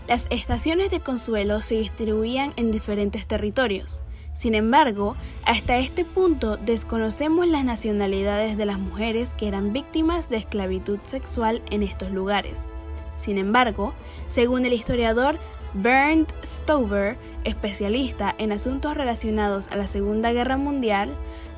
las 0.08 0.26
estaciones 0.30 0.90
de 0.90 1.00
consuelo 1.00 1.60
se 1.60 1.76
distribuían 1.76 2.54
en 2.56 2.70
diferentes 2.70 3.26
territorios. 3.26 4.02
Sin 4.32 4.54
embargo, 4.54 5.16
hasta 5.44 5.78
este 5.78 6.06
punto 6.06 6.56
desconocemos 6.56 7.46
las 7.46 7.64
nacionalidades 7.64 8.56
de 8.56 8.64
las 8.64 8.78
mujeres 8.78 9.34
que 9.34 9.48
eran 9.48 9.74
víctimas 9.74 10.30
de 10.30 10.38
esclavitud 10.38 10.98
sexual 11.02 11.60
en 11.70 11.82
estos 11.82 12.10
lugares. 12.10 12.68
Sin 13.16 13.36
embargo, 13.36 13.92
según 14.28 14.64
el 14.64 14.72
historiador 14.72 15.38
Bernd 15.74 16.28
Stover, 16.42 17.18
especialista 17.44 18.34
en 18.38 18.52
asuntos 18.52 18.96
relacionados 18.96 19.68
a 19.68 19.76
la 19.76 19.86
Segunda 19.86 20.32
Guerra 20.32 20.56
Mundial, 20.56 21.10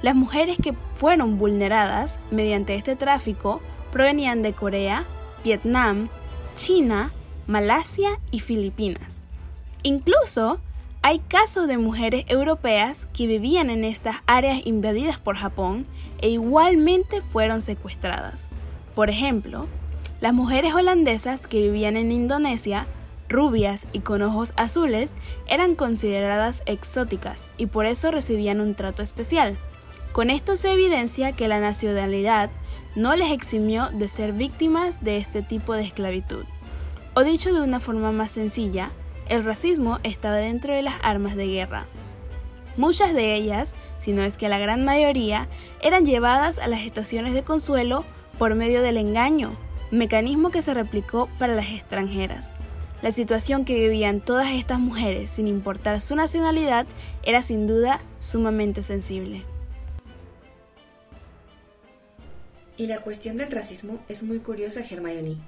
las 0.02 0.16
mujeres 0.16 0.59
que 0.61 0.75
fueron 0.97 1.38
vulneradas 1.38 2.19
mediante 2.33 2.75
este 2.75 2.97
tráfico 2.97 3.61
provenían 3.92 4.42
de 4.42 4.54
Corea, 4.54 5.04
Vietnam, 5.45 6.09
China, 6.57 7.12
Malasia 7.50 8.21
y 8.30 8.38
Filipinas. 8.38 9.25
Incluso 9.83 10.61
hay 11.02 11.19
casos 11.19 11.66
de 11.66 11.78
mujeres 11.78 12.25
europeas 12.28 13.09
que 13.12 13.26
vivían 13.26 13.71
en 13.71 13.83
estas 13.83 14.19
áreas 14.28 14.64
invadidas 14.64 15.19
por 15.19 15.35
Japón 15.35 15.85
e 16.21 16.28
igualmente 16.28 17.23
fueron 17.23 17.61
secuestradas. 17.61 18.50
Por 18.95 19.11
ejemplo, 19.11 19.66
las 20.21 20.33
mujeres 20.33 20.75
holandesas 20.75 21.49
que 21.49 21.61
vivían 21.61 21.97
en 21.97 22.12
Indonesia, 22.12 22.87
rubias 23.28 23.88
y 23.92 23.99
con 23.99 24.23
ojos 24.23 24.52
azules, 24.54 25.16
eran 25.49 25.75
consideradas 25.75 26.62
exóticas 26.66 27.50
y 27.57 27.66
por 27.66 27.85
eso 27.85 28.12
recibían 28.12 28.61
un 28.61 28.76
trato 28.76 29.02
especial. 29.02 29.59
Con 30.12 30.30
esto 30.30 30.54
se 30.54 30.71
evidencia 30.71 31.33
que 31.33 31.49
la 31.49 31.59
nacionalidad 31.59 32.49
no 32.95 33.16
les 33.16 33.33
eximió 33.33 33.88
de 33.88 34.07
ser 34.07 34.35
víctimas 34.35 35.02
de 35.02 35.16
este 35.16 35.42
tipo 35.42 35.75
de 35.75 35.83
esclavitud. 35.83 36.45
O 37.14 37.25
dicho 37.25 37.52
de 37.52 37.61
una 37.61 37.81
forma 37.81 38.12
más 38.12 38.31
sencilla, 38.31 38.93
el 39.29 39.45
racismo 39.45 39.99
estaba 40.05 40.37
dentro 40.37 40.75
de 40.75 40.83
las 40.83 40.95
armas 41.02 41.35
de 41.35 41.47
guerra. 41.47 41.87
Muchas 42.76 43.12
de 43.14 43.35
ellas, 43.35 43.75
si 43.99 44.12
no 44.12 44.23
es 44.23 44.37
que 44.37 44.49
la 44.49 44.59
gran 44.59 44.85
mayoría, 44.85 45.49
eran 45.83 46.05
llevadas 46.05 46.59
a 46.59 46.69
las 46.69 46.83
estaciones 46.83 47.35
de 47.35 47.43
consuelo 47.43 48.05
por 48.38 48.55
medio 48.55 48.81
del 48.81 48.97
engaño, 48.97 49.57
mecanismo 49.90 50.50
que 50.50 50.62
se 50.62 50.73
replicó 50.73 51.29
para 51.38 51.55
las 51.55 51.71
extranjeras. 51.71 52.55
La 53.02 53.11
situación 53.11 53.64
que 53.64 53.75
vivían 53.75 54.21
todas 54.21 54.50
estas 54.52 54.79
mujeres, 54.79 55.31
sin 55.31 55.49
importar 55.49 56.00
su 56.00 56.14
nacionalidad, 56.14 56.87
era 57.25 57.43
sin 57.43 57.67
duda 57.67 58.00
sumamente 58.21 58.83
sensible. 58.83 59.43
Y 62.76 62.87
la 62.87 63.00
cuestión 63.00 63.37
del 63.37 63.50
racismo 63.50 63.99
es 64.09 64.23
muy 64.23 64.38
curiosa, 64.38 64.81
Hermione, 64.81 65.38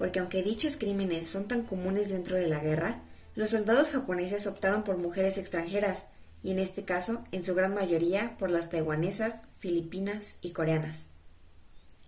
porque 0.00 0.18
aunque 0.18 0.42
dichos 0.42 0.78
crímenes 0.78 1.28
son 1.28 1.46
tan 1.46 1.64
comunes 1.64 2.08
dentro 2.08 2.38
de 2.38 2.46
la 2.46 2.60
guerra, 2.60 3.02
los 3.34 3.50
soldados 3.50 3.90
japoneses 3.90 4.46
optaron 4.46 4.82
por 4.82 4.96
mujeres 4.96 5.36
extranjeras, 5.36 6.06
y 6.42 6.52
en 6.52 6.58
este 6.58 6.86
caso, 6.86 7.22
en 7.32 7.44
su 7.44 7.54
gran 7.54 7.74
mayoría, 7.74 8.34
por 8.38 8.50
las 8.50 8.70
taiwanesas, 8.70 9.42
filipinas 9.58 10.36
y 10.40 10.52
coreanas. 10.52 11.08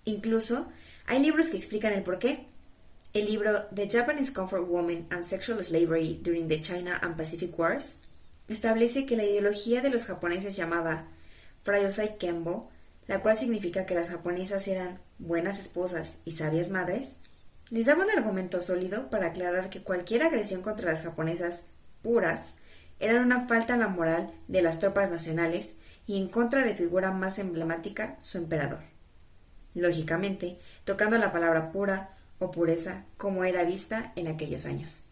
Incluso, 0.07 0.73
hay 1.05 1.23
libros 1.23 1.49
que 1.49 1.59
explican 1.59 1.93
el 1.93 2.03
porqué. 2.03 2.47
El 3.13 3.27
libro 3.27 3.67
The 3.75 3.91
Japanese 3.91 4.33
Comfort 4.33 4.67
Woman 4.67 5.07
and 5.11 5.27
Sexual 5.27 5.63
Slavery 5.63 6.19
During 6.23 6.49
the 6.49 6.63
China 6.63 6.99
and 7.03 7.19
Pacific 7.19 7.59
Wars 7.59 7.97
establece 8.49 9.05
que 9.05 9.19
la 9.19 9.25
ideología 9.25 9.83
de 9.83 9.91
los 9.91 10.07
japoneses 10.07 10.57
llamada 10.57 11.09
Frayosai 11.63 12.17
Kenbo, 12.17 12.71
la 13.07 13.21
cual 13.21 13.37
significa 13.37 13.85
que 13.85 13.95
las 13.95 14.09
japonesas 14.09 14.67
eran 14.67 14.99
buenas 15.19 15.59
esposas 15.59 16.15
y 16.25 16.33
sabias 16.33 16.71
madres, 16.71 17.17
les 17.73 17.87
daba 17.87 18.05
un 18.05 18.11
argumento 18.11 18.61
sólido 18.61 19.09
para 19.09 19.29
aclarar 19.29 19.71
que 19.71 19.83
cualquier 19.83 20.23
agresión 20.23 20.61
contra 20.61 20.91
las 20.91 21.01
japonesas 21.01 21.63
puras 22.03 22.53
era 23.01 23.19
una 23.19 23.49
falta 23.49 23.75
a 23.75 23.77
la 23.79 23.89
moral 23.89 24.31
de 24.47 24.61
las 24.61 24.79
tropas 24.79 25.11
nacionales 25.11 25.77
y 26.07 26.19
en 26.19 26.29
contra 26.29 26.67
de 26.67 26.75
figura 26.75 27.13
más 27.13 27.39
emblemática, 27.39 28.19
su 28.21 28.37
emperador. 28.37 28.81
Lógicamente, 29.75 30.59
tocando 30.85 31.17
la 31.17 31.33
palabra 31.33 31.73
pura 31.73 32.11
o 32.39 32.51
pureza 32.51 33.05
como 33.17 33.43
era 33.43 33.65
vista 33.65 34.13
en 34.17 34.27
aquellos 34.27 34.67
años. 34.67 35.05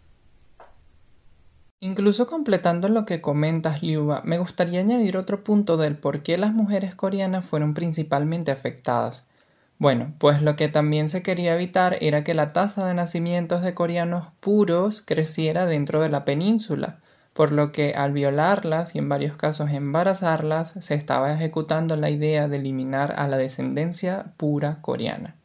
Incluso 1.80 2.26
completando 2.26 2.88
lo 2.88 3.06
que 3.06 3.22
comentas, 3.22 3.82
Liuba, 3.82 4.20
me 4.26 4.36
gustaría 4.36 4.80
añadir 4.80 5.16
otro 5.16 5.42
punto 5.42 5.78
del 5.78 5.96
por 5.96 6.22
qué 6.22 6.36
las 6.36 6.52
mujeres 6.52 6.94
coreanas 6.94 7.46
fueron 7.46 7.72
principalmente 7.72 8.50
afectadas. 8.50 9.29
Bueno, 9.80 10.12
pues 10.18 10.42
lo 10.42 10.56
que 10.56 10.68
también 10.68 11.08
se 11.08 11.22
quería 11.22 11.54
evitar 11.54 11.96
era 12.02 12.22
que 12.22 12.34
la 12.34 12.52
tasa 12.52 12.86
de 12.86 12.92
nacimientos 12.92 13.62
de 13.62 13.72
coreanos 13.72 14.26
puros 14.38 15.00
creciera 15.00 15.64
dentro 15.64 16.02
de 16.02 16.10
la 16.10 16.26
península, 16.26 16.98
por 17.32 17.50
lo 17.50 17.72
que 17.72 17.94
al 17.94 18.12
violarlas 18.12 18.94
y 18.94 18.98
en 18.98 19.08
varios 19.08 19.38
casos 19.38 19.70
embarazarlas 19.70 20.74
se 20.80 20.94
estaba 20.94 21.32
ejecutando 21.32 21.96
la 21.96 22.10
idea 22.10 22.46
de 22.46 22.58
eliminar 22.58 23.14
a 23.16 23.26
la 23.26 23.38
descendencia 23.38 24.34
pura 24.36 24.82
coreana. 24.82 25.36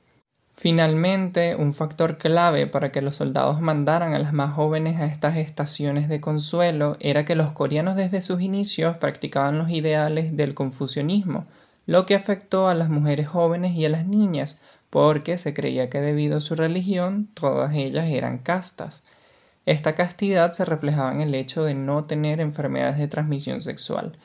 Finalmente, 0.53 1.55
un 1.55 1.73
factor 1.73 2.17
clave 2.17 2.67
para 2.67 2.91
que 2.91 3.01
los 3.01 3.15
soldados 3.15 3.61
mandaran 3.61 4.13
a 4.13 4.19
las 4.19 4.33
más 4.33 4.53
jóvenes 4.53 4.99
a 4.99 5.05
estas 5.05 5.37
estaciones 5.37 6.09
de 6.09 6.19
consuelo 6.19 6.97
era 6.99 7.23
que 7.23 7.35
los 7.35 7.53
coreanos 7.53 7.95
desde 7.95 8.19
sus 8.19 8.41
inicios 8.41 8.97
practicaban 8.97 9.57
los 9.57 9.69
ideales 9.69 10.35
del 10.35 10.53
confucianismo, 10.53 11.45
lo 11.85 12.05
que 12.05 12.15
afectó 12.15 12.67
a 12.67 12.75
las 12.75 12.89
mujeres 12.89 13.27
jóvenes 13.27 13.75
y 13.75 13.85
a 13.85 13.89
las 13.89 14.05
niñas, 14.05 14.59
porque 14.89 15.37
se 15.37 15.53
creía 15.53 15.89
que 15.89 16.01
debido 16.01 16.37
a 16.37 16.41
su 16.41 16.55
religión 16.55 17.27
todas 17.33 17.73
ellas 17.73 18.09
eran 18.09 18.37
castas. 18.37 19.03
Esta 19.65 19.95
castidad 19.95 20.51
se 20.51 20.63
reflejaba 20.63 21.11
en 21.11 21.21
el 21.21 21.35
hecho 21.35 21.63
de 21.63 21.73
no 21.73 22.05
tener 22.05 22.39
enfermedades 22.39 22.97
de 22.97 23.07
transmisión 23.07 23.61
sexual. 23.61 24.17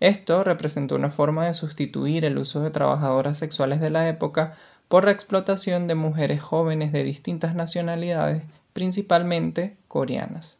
Esto 0.00 0.44
representó 0.44 0.94
una 0.94 1.10
forma 1.10 1.46
de 1.46 1.54
sustituir 1.54 2.24
el 2.24 2.38
uso 2.38 2.60
de 2.60 2.70
trabajadoras 2.70 3.38
sexuales 3.38 3.80
de 3.80 3.90
la 3.90 4.08
época 4.08 4.56
por 4.88 5.04
la 5.04 5.10
explotación 5.10 5.86
de 5.86 5.94
mujeres 5.94 6.40
jóvenes 6.40 6.92
de 6.92 7.02
distintas 7.02 7.54
nacionalidades, 7.54 8.42
principalmente 8.72 9.76
coreanas. 9.88 10.56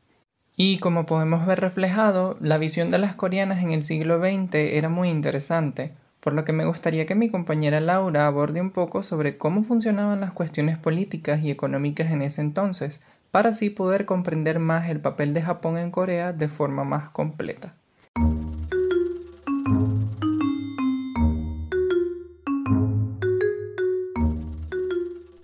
Y 0.56 0.78
como 0.78 1.04
podemos 1.04 1.46
ver 1.46 1.60
reflejado, 1.60 2.36
la 2.40 2.56
visión 2.56 2.88
de 2.88 2.98
las 2.98 3.14
coreanas 3.14 3.62
en 3.62 3.72
el 3.72 3.84
siglo 3.84 4.18
XX 4.18 4.54
era 4.54 4.88
muy 4.88 5.10
interesante, 5.10 5.92
por 6.26 6.32
lo 6.32 6.44
que 6.44 6.52
me 6.52 6.64
gustaría 6.64 7.06
que 7.06 7.14
mi 7.14 7.30
compañera 7.30 7.78
Laura 7.78 8.26
aborde 8.26 8.60
un 8.60 8.72
poco 8.72 9.04
sobre 9.04 9.38
cómo 9.38 9.62
funcionaban 9.62 10.18
las 10.18 10.32
cuestiones 10.32 10.76
políticas 10.76 11.40
y 11.40 11.52
económicas 11.52 12.10
en 12.10 12.20
ese 12.20 12.40
entonces, 12.40 13.00
para 13.30 13.50
así 13.50 13.70
poder 13.70 14.06
comprender 14.06 14.58
más 14.58 14.90
el 14.90 14.98
papel 14.98 15.34
de 15.34 15.42
Japón 15.42 15.78
en 15.78 15.92
Corea 15.92 16.32
de 16.32 16.48
forma 16.48 16.82
más 16.82 17.10
completa. 17.10 17.74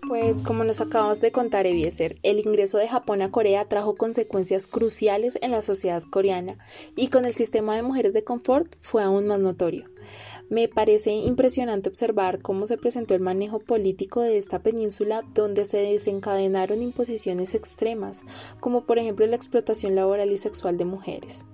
Pues 0.08 0.42
como 0.42 0.64
nos 0.64 0.80
acabamos 0.80 1.20
de 1.20 1.30
contar, 1.30 1.66
el 1.66 2.38
ingreso 2.40 2.78
de 2.78 2.88
Japón 2.88 3.22
a 3.22 3.30
Corea 3.30 3.68
trajo 3.68 3.94
consecuencias 3.94 4.66
cruciales 4.66 5.38
en 5.42 5.52
la 5.52 5.62
sociedad 5.62 6.02
coreana 6.02 6.58
y 6.96 7.06
con 7.06 7.24
el 7.24 7.34
sistema 7.34 7.76
de 7.76 7.82
mujeres 7.82 8.14
de 8.14 8.24
confort 8.24 8.74
fue 8.80 9.04
aún 9.04 9.28
más 9.28 9.38
notorio. 9.38 9.84
Me 10.52 10.68
parece 10.68 11.12
impresionante 11.12 11.88
observar 11.88 12.42
cómo 12.42 12.66
se 12.66 12.76
presentó 12.76 13.14
el 13.14 13.22
manejo 13.22 13.58
político 13.58 14.20
de 14.20 14.36
esta 14.36 14.58
península 14.62 15.24
donde 15.32 15.64
se 15.64 15.78
desencadenaron 15.78 16.82
imposiciones 16.82 17.54
extremas, 17.54 18.22
como 18.60 18.84
por 18.84 18.98
ejemplo 18.98 19.24
la 19.26 19.36
explotación 19.36 19.94
laboral 19.94 20.30
y 20.30 20.36
sexual 20.36 20.76
de 20.76 20.84
mujeres. 20.84 21.46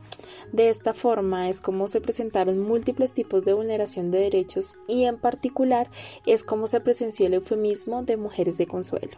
De 0.50 0.69
esta 0.69 0.95
forma 0.95 1.49
es 1.49 1.61
como 1.61 1.87
se 1.87 2.00
presentaron 2.00 2.59
múltiples 2.59 3.12
tipos 3.12 3.45
de 3.45 3.52
vulneración 3.52 4.11
de 4.11 4.19
derechos 4.19 4.78
y 4.88 5.05
en 5.05 5.17
particular 5.17 5.88
es 6.26 6.43
como 6.43 6.67
se 6.67 6.81
presenció 6.81 7.28
el 7.28 7.35
eufemismo 7.35 8.02
de 8.02 8.17
mujeres 8.17 8.59
de 8.59 8.67
consuelo. 8.67 9.17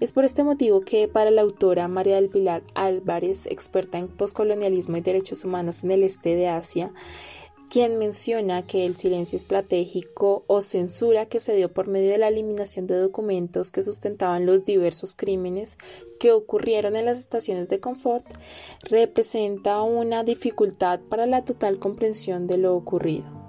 Es 0.00 0.12
por 0.12 0.24
este 0.24 0.42
motivo 0.42 0.80
que 0.80 1.08
para 1.08 1.30
la 1.30 1.42
autora 1.42 1.88
María 1.88 2.16
del 2.16 2.28
Pilar 2.28 2.62
Álvarez, 2.74 3.46
experta 3.46 3.98
en 3.98 4.08
poscolonialismo 4.08 4.96
y 4.96 5.00
derechos 5.00 5.44
humanos 5.44 5.84
en 5.84 5.92
el 5.92 6.02
este 6.02 6.34
de 6.34 6.48
Asia, 6.48 6.92
quien 7.70 7.98
menciona 7.98 8.66
que 8.66 8.86
el 8.86 8.96
silencio 8.96 9.36
estratégico 9.36 10.44
o 10.46 10.62
censura 10.62 11.26
que 11.26 11.40
se 11.40 11.54
dio 11.54 11.72
por 11.72 11.88
medio 11.88 12.10
de 12.10 12.18
la 12.18 12.28
eliminación 12.28 12.86
de 12.86 12.96
documentos 12.96 13.70
que 13.70 13.82
sustentaban 13.82 14.46
los 14.46 14.64
diversos 14.64 15.14
crímenes 15.16 15.78
que 16.20 16.32
ocurrieron 16.32 16.96
en 16.96 17.04
las 17.04 17.18
estaciones 17.18 17.68
de 17.68 17.80
confort 17.80 18.26
representa 18.82 19.82
una 19.82 20.24
dificultad 20.24 21.00
para 21.08 21.26
la 21.26 21.44
total 21.44 21.78
comprensión 21.78 22.46
de 22.46 22.58
lo 22.58 22.74
ocurrido. 22.74 23.45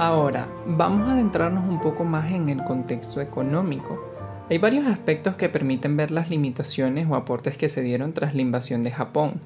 Ahora, 0.00 0.48
vamos 0.64 1.06
a 1.06 1.12
adentrarnos 1.12 1.68
un 1.68 1.78
poco 1.78 2.04
más 2.04 2.32
en 2.32 2.48
el 2.48 2.64
contexto 2.64 3.20
económico. 3.20 4.00
Hay 4.48 4.56
varios 4.56 4.86
aspectos 4.86 5.36
que 5.36 5.50
permiten 5.50 5.98
ver 5.98 6.10
las 6.10 6.30
limitaciones 6.30 7.06
o 7.06 7.16
aportes 7.16 7.58
que 7.58 7.68
se 7.68 7.82
dieron 7.82 8.14
tras 8.14 8.34
la 8.34 8.40
invasión 8.40 8.82
de 8.82 8.92
Japón, 8.92 9.42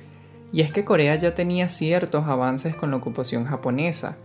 y 0.53 0.61
es 0.61 0.71
que 0.71 0.85
Corea 0.85 1.17
ya 1.17 1.35
tenía 1.35 1.69
ciertos 1.69 2.27
avances 2.29 2.77
con 2.77 2.93
la 2.93 2.99
ocupación 2.99 3.47
japonesa. 3.47 4.17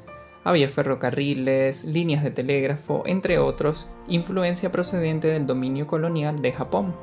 Había 0.44 0.70
ferrocarriles, 0.70 1.86
líneas 1.86 2.24
de 2.24 2.30
telégrafo, 2.30 3.02
entre 3.08 3.40
otros, 3.40 3.88
influencia 4.08 4.72
procedente 4.72 5.30
del 5.30 5.48
dominio 5.48 5.88
colonial 5.88 6.44
de 6.44 6.52
Japón. 6.52 6.94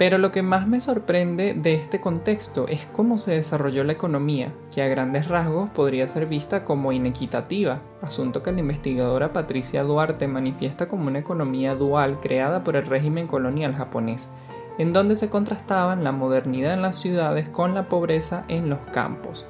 Pero 0.00 0.16
lo 0.16 0.32
que 0.32 0.40
más 0.40 0.66
me 0.66 0.80
sorprende 0.80 1.52
de 1.52 1.74
este 1.74 2.00
contexto 2.00 2.66
es 2.68 2.86
cómo 2.86 3.18
se 3.18 3.32
desarrolló 3.32 3.84
la 3.84 3.92
economía, 3.92 4.50
que 4.74 4.80
a 4.80 4.88
grandes 4.88 5.28
rasgos 5.28 5.68
podría 5.68 6.08
ser 6.08 6.24
vista 6.24 6.64
como 6.64 6.90
inequitativa, 6.92 7.82
asunto 8.00 8.42
que 8.42 8.50
la 8.50 8.60
investigadora 8.60 9.34
Patricia 9.34 9.82
Duarte 9.82 10.26
manifiesta 10.26 10.88
como 10.88 11.08
una 11.08 11.18
economía 11.18 11.74
dual 11.74 12.18
creada 12.18 12.64
por 12.64 12.76
el 12.76 12.86
régimen 12.86 13.26
colonial 13.26 13.74
japonés, 13.74 14.30
en 14.78 14.94
donde 14.94 15.16
se 15.16 15.28
contrastaban 15.28 16.02
la 16.02 16.12
modernidad 16.12 16.72
en 16.72 16.80
las 16.80 16.96
ciudades 16.96 17.50
con 17.50 17.74
la 17.74 17.90
pobreza 17.90 18.46
en 18.48 18.70
los 18.70 18.78
campos. 18.94 19.44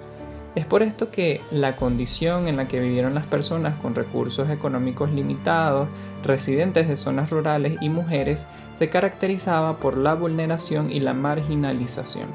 Es 0.56 0.66
por 0.66 0.82
esto 0.82 1.12
que 1.12 1.40
la 1.52 1.76
condición 1.76 2.48
en 2.48 2.56
la 2.56 2.66
que 2.66 2.80
vivieron 2.80 3.14
las 3.14 3.24
personas 3.24 3.78
con 3.80 3.94
recursos 3.94 4.50
económicos 4.50 5.12
limitados, 5.12 5.88
residentes 6.24 6.88
de 6.88 6.96
zonas 6.96 7.30
rurales 7.30 7.78
y 7.80 7.88
mujeres 7.88 8.46
se 8.74 8.88
caracterizaba 8.88 9.78
por 9.78 9.96
la 9.96 10.14
vulneración 10.14 10.90
y 10.90 10.98
la 10.98 11.14
marginalización. 11.14 12.28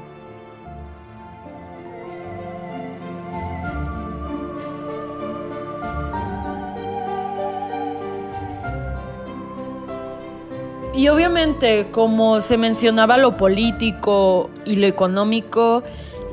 Y 10.94 11.08
obviamente, 11.08 11.90
como 11.90 12.40
se 12.40 12.56
mencionaba 12.56 13.18
lo 13.18 13.36
político 13.36 14.48
y 14.64 14.76
lo 14.76 14.86
económico, 14.86 15.82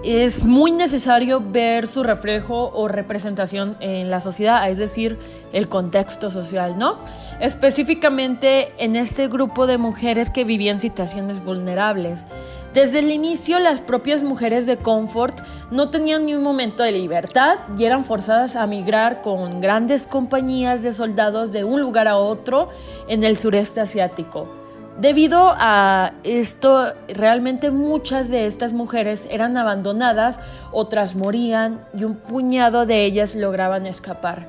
es 0.03 0.45
muy 0.45 0.71
necesario 0.71 1.41
ver 1.41 1.87
su 1.87 2.03
reflejo 2.03 2.71
o 2.73 2.87
representación 2.87 3.77
en 3.79 4.11
la 4.11 4.19
sociedad, 4.19 4.69
es 4.69 4.77
decir, 4.77 5.17
el 5.53 5.69
contexto 5.69 6.29
social, 6.29 6.77
¿no? 6.77 6.99
Específicamente 7.39 8.73
en 8.83 8.95
este 8.95 9.27
grupo 9.27 9.65
de 9.65 9.77
mujeres 9.77 10.29
que 10.29 10.43
vivían 10.43 10.79
situaciones 10.79 11.43
vulnerables. 11.43 12.25
Desde 12.73 12.99
el 12.99 13.11
inicio, 13.11 13.59
las 13.59 13.81
propias 13.81 14.23
mujeres 14.23 14.65
de 14.65 14.77
Comfort 14.77 15.39
no 15.71 15.89
tenían 15.89 16.25
ni 16.25 16.33
un 16.33 16.43
momento 16.43 16.83
de 16.83 16.91
libertad 16.91 17.59
y 17.77 17.85
eran 17.85 18.03
forzadas 18.03 18.55
a 18.55 18.65
migrar 18.67 19.21
con 19.21 19.61
grandes 19.61 20.07
compañías 20.07 20.83
de 20.83 20.91
soldados 20.91 21.51
de 21.51 21.63
un 21.63 21.79
lugar 21.79 22.07
a 22.07 22.17
otro 22.17 22.69
en 23.07 23.23
el 23.23 23.37
sureste 23.37 23.79
asiático. 23.79 24.62
Debido 24.99 25.53
a 25.57 26.13
esto, 26.23 26.93
realmente 27.07 27.71
muchas 27.71 28.29
de 28.29 28.45
estas 28.45 28.73
mujeres 28.73 29.27
eran 29.31 29.57
abandonadas, 29.57 30.39
otras 30.71 31.15
morían 31.15 31.83
y 31.97 32.03
un 32.03 32.15
puñado 32.15 32.85
de 32.85 33.03
ellas 33.03 33.33
lograban 33.33 33.87
escapar. 33.87 34.45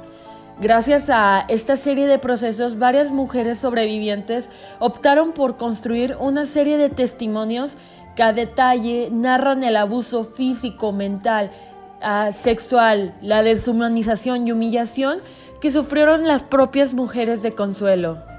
Gracias 0.61 1.09
a 1.09 1.47
esta 1.49 1.77
serie 1.77 2.07
de 2.07 2.19
procesos, 2.19 2.79
varias 2.79 3.11
mujeres 3.11 3.59
sobrevivientes 3.59 4.51
optaron 4.81 5.33
por 5.33 5.57
construir 5.57 6.17
una 6.21 6.45
serie 6.45 6.77
de 6.77 6.91
testimonios 6.91 7.77
que 8.15 8.23
a 8.23 8.35
detalle 8.35 9.09
narran 9.11 9.65
el 9.65 9.77
abuso 9.77 10.25
físico, 10.25 10.93
mental, 10.93 11.51
ah, 12.03 12.31
sexual, 12.33 13.15
la 13.23 13.43
deshumanización 13.43 14.47
y 14.47 14.53
humillación 14.53 15.21
que 15.61 15.71
sufrieron 15.71 16.29
las 16.29 16.43
propias 16.43 16.93
mujeres 16.93 17.43
de 17.43 17.53
Consuelo. 17.53 18.34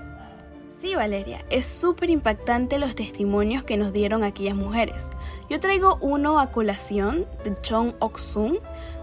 Sí, 0.78 0.94
Valeria, 0.94 1.46
es 1.50 1.66
súper 1.66 2.10
impactante 2.10 2.80
los 2.80 2.96
testimonios 2.96 3.64
que 3.64 3.78
nos 3.78 3.94
dieron 3.94 4.26
aquellas 4.26 4.58
mujeres. 4.58 5.10
Yo 5.50 5.62
traigo 5.62 5.98
uno 6.02 6.38
a 6.38 6.52
colación 6.52 7.26
de 7.46 7.56
Chong 7.62 7.94
Ok-sung, 8.00 8.58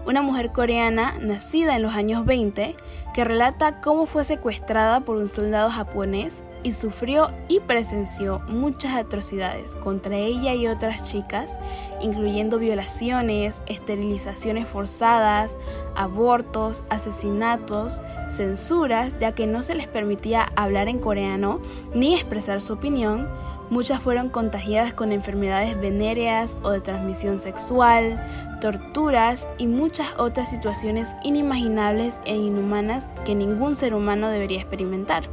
una 0.05 0.21
mujer 0.21 0.51
coreana 0.51 1.17
nacida 1.19 1.75
en 1.75 1.81
los 1.81 1.93
años 1.93 2.25
20, 2.25 2.75
que 3.13 3.23
relata 3.23 3.79
cómo 3.81 4.05
fue 4.05 4.23
secuestrada 4.23 5.01
por 5.01 5.17
un 5.17 5.29
soldado 5.29 5.69
japonés 5.69 6.43
y 6.63 6.71
sufrió 6.71 7.31
y 7.47 7.59
presenció 7.59 8.39
muchas 8.47 8.95
atrocidades 8.95 9.75
contra 9.75 10.15
ella 10.15 10.53
y 10.53 10.67
otras 10.67 11.11
chicas, 11.11 11.59
incluyendo 12.01 12.57
violaciones, 12.57 13.61
esterilizaciones 13.65 14.67
forzadas, 14.67 15.57
abortos, 15.95 16.83
asesinatos, 16.89 18.01
censuras, 18.29 19.17
ya 19.19 19.33
que 19.33 19.45
no 19.45 19.61
se 19.61 19.75
les 19.75 19.87
permitía 19.87 20.47
hablar 20.55 20.87
en 20.87 20.99
coreano 20.99 21.61
ni 21.93 22.15
expresar 22.15 22.61
su 22.61 22.73
opinión, 22.73 23.27
Muchas 23.73 24.01
fueron 24.01 24.29
contagiadas 24.29 24.93
con 24.93 25.11
enfermedades 25.11 25.81
venéreas 25.81 26.59
o 26.61 26.69
de 26.69 26.79
transmisión 26.79 27.39
sexual, 27.39 28.23
torturas 28.61 29.49
y 29.57 29.65
muchas 29.65 30.09
otras 30.19 30.51
situaciones 30.51 31.15
inimaginables 31.23 32.21
e 32.25 32.35
inhumanas 32.35 33.09
que 33.25 33.33
ningún 33.33 33.75
ser 33.75 33.95
humano 33.95 34.29
debería 34.29 34.59
experimentar. 34.59 35.23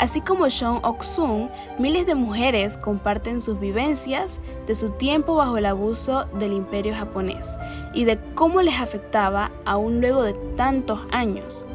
Así 0.00 0.20
como 0.20 0.50
Sean 0.50 0.80
Ok-sung, 0.82 1.48
miles 1.78 2.06
de 2.06 2.16
mujeres 2.16 2.76
comparten 2.76 3.40
sus 3.40 3.60
vivencias 3.60 4.40
de 4.66 4.74
su 4.74 4.90
tiempo 4.90 5.36
bajo 5.36 5.56
el 5.56 5.66
abuso 5.66 6.24
del 6.40 6.54
imperio 6.54 6.92
japonés 6.92 7.56
y 7.94 8.02
de 8.02 8.18
cómo 8.34 8.62
les 8.62 8.80
afectaba 8.80 9.52
aún 9.64 10.00
luego 10.00 10.24
de 10.24 10.34
tantos 10.56 10.98
años. 11.12 11.68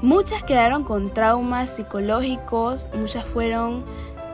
Muchas 0.00 0.44
quedaron 0.44 0.84
con 0.84 1.10
traumas 1.10 1.70
psicológicos, 1.74 2.86
muchas 2.94 3.24
fueron 3.24 3.84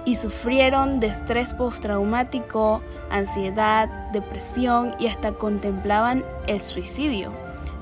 y 0.05 0.17
sufrieron 0.17 1.01
de 1.01 1.09
estrés 1.09 1.55
postraumático, 1.55 2.83
ansiedad, 3.11 3.89
depresión 4.13 4.95
y 4.99 5.07
hasta 5.07 5.33
contemplaban 5.33 6.25
el 6.47 6.61
suicidio. 6.61 7.33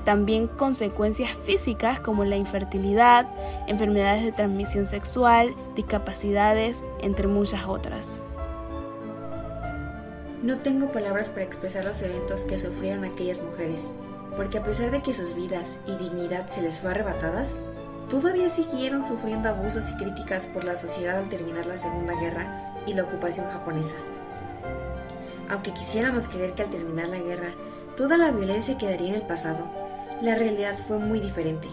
También 0.05 0.47
consecuencias 0.47 1.31
físicas 1.31 1.99
como 1.99 2.25
la 2.25 2.35
infertilidad, 2.35 3.27
enfermedades 3.67 4.23
de 4.23 4.31
transmisión 4.33 4.85
sexual, 4.85 5.55
discapacidades, 5.75 6.83
entre 6.99 7.27
muchas 7.27 7.65
otras. 7.65 8.21
No 10.41 10.57
tengo 10.57 10.91
palabras 10.91 11.29
para 11.29 11.45
expresar 11.45 11.85
los 11.85 12.01
eventos 12.01 12.41
que 12.41 12.59
sufrieron 12.59 13.05
aquellas 13.05 13.41
mujeres, 13.41 13.91
porque 14.35 14.57
a 14.57 14.63
pesar 14.63 14.91
de 14.91 15.01
que 15.01 15.13
sus 15.13 15.35
vidas 15.35 15.79
y 15.87 15.95
dignidad 15.95 16.47
se 16.47 16.61
les 16.61 16.77
fue 16.79 16.91
arrebatadas, 16.91 17.63
todavía 18.09 18.49
siguieron 18.49 19.03
sufriendo 19.03 19.49
abusos 19.49 19.89
y 19.91 19.95
críticas 19.95 20.45
por 20.47 20.63
la 20.63 20.77
sociedad 20.77 21.17
al 21.17 21.29
terminar 21.29 21.65
la 21.65 21.77
Segunda 21.77 22.13
Guerra 22.19 22.75
y 22.85 22.93
la 22.93 23.03
ocupación 23.03 23.49
japonesa. 23.49 23.95
Aunque 25.49 25.73
quisiéramos 25.73 26.27
creer 26.27 26.53
que 26.53 26.63
al 26.63 26.69
terminar 26.69 27.09
la 27.09 27.19
guerra 27.19 27.53
toda 27.95 28.17
la 28.17 28.31
violencia 28.31 28.77
quedaría 28.77 29.09
en 29.09 29.15
el 29.15 29.27
pasado, 29.27 29.67
la 30.21 30.35
realidad 30.35 30.77
fue 30.87 30.97
muy 30.97 31.19
diferente. 31.19 31.67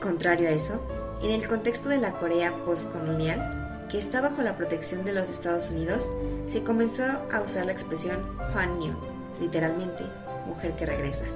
Contrario 0.00 0.48
a 0.48 0.52
eso, 0.52 0.80
en 1.22 1.30
el 1.30 1.46
contexto 1.46 1.88
de 1.88 1.98
la 1.98 2.12
Corea 2.12 2.52
postcolonial, 2.64 3.86
que 3.90 3.98
está 3.98 4.20
bajo 4.20 4.42
la 4.42 4.56
protección 4.56 5.04
de 5.04 5.12
los 5.12 5.30
Estados 5.30 5.70
Unidos, 5.70 6.08
se 6.46 6.64
comenzó 6.64 7.04
a 7.04 7.40
usar 7.40 7.66
la 7.66 7.72
expresión 7.72 8.18
Hwannyeong, 8.52 8.98
literalmente, 9.40 10.04
mujer 10.46 10.74
que 10.74 10.86
regresa 10.86 11.26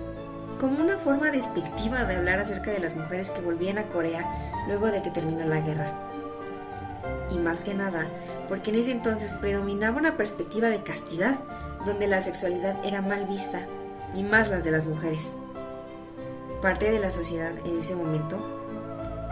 como 0.58 0.82
una 0.82 0.98
forma 0.98 1.30
despectiva 1.30 2.04
de 2.04 2.16
hablar 2.16 2.38
acerca 2.38 2.70
de 2.70 2.78
las 2.78 2.96
mujeres 2.96 3.30
que 3.30 3.40
volvían 3.40 3.78
a 3.78 3.88
Corea 3.88 4.24
luego 4.66 4.86
de 4.86 5.02
que 5.02 5.10
terminó 5.10 5.44
la 5.44 5.60
guerra. 5.60 5.92
Y 7.30 7.38
más 7.38 7.62
que 7.62 7.74
nada, 7.74 8.06
porque 8.48 8.70
en 8.70 8.76
ese 8.76 8.92
entonces 8.92 9.36
predominaba 9.36 9.98
una 9.98 10.16
perspectiva 10.16 10.68
de 10.68 10.82
castidad, 10.82 11.38
donde 11.84 12.06
la 12.06 12.20
sexualidad 12.20 12.76
era 12.84 13.02
mal 13.02 13.26
vista, 13.26 13.66
y 14.14 14.22
más 14.22 14.48
las 14.48 14.64
de 14.64 14.70
las 14.70 14.86
mujeres. 14.86 15.34
Parte 16.62 16.90
de 16.90 17.00
la 17.00 17.10
sociedad 17.10 17.52
en 17.64 17.78
ese 17.78 17.94
momento 17.94 18.38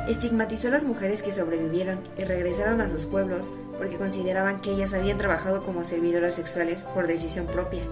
estigmatizó 0.09 0.69
a 0.69 0.73
las 0.73 0.85
mujeres 0.85 1.23
que 1.23 1.33
sobrevivieron 1.33 2.01
y 2.19 2.25
regresaron 2.25 2.83
a 2.83 2.91
sus 2.91 3.07
pueblos 3.07 3.55
porque 3.79 3.97
consideraban 3.97 4.61
que 4.61 4.73
ellas 4.73 4.93
habían 4.93 5.17
trabajado 5.17 5.65
como 5.65 5.83
servidoras 5.83 6.35
sexuales 6.35 6.85
por 6.85 7.07
decisión 7.07 7.47
propia 7.47 7.85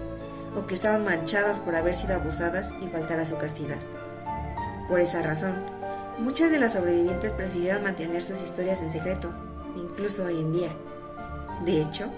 o 0.55 0.65
que 0.65 0.75
estaban 0.75 1.03
manchadas 1.03 1.59
por 1.59 1.75
haber 1.75 1.95
sido 1.95 2.15
abusadas 2.15 2.73
y 2.81 2.87
faltar 2.87 3.19
a 3.19 3.25
su 3.25 3.37
castidad. 3.37 3.79
Por 4.87 4.99
esa 4.99 5.21
razón, 5.21 5.55
muchas 6.19 6.51
de 6.51 6.59
las 6.59 6.73
sobrevivientes 6.73 7.33
prefirieron 7.33 7.83
mantener 7.83 8.21
sus 8.21 8.41
historias 8.41 8.81
en 8.81 8.91
secreto, 8.91 9.33
incluso 9.75 10.25
hoy 10.25 10.39
en 10.39 10.51
día. 10.53 10.69
De 11.65 11.81
hecho, 11.81 12.11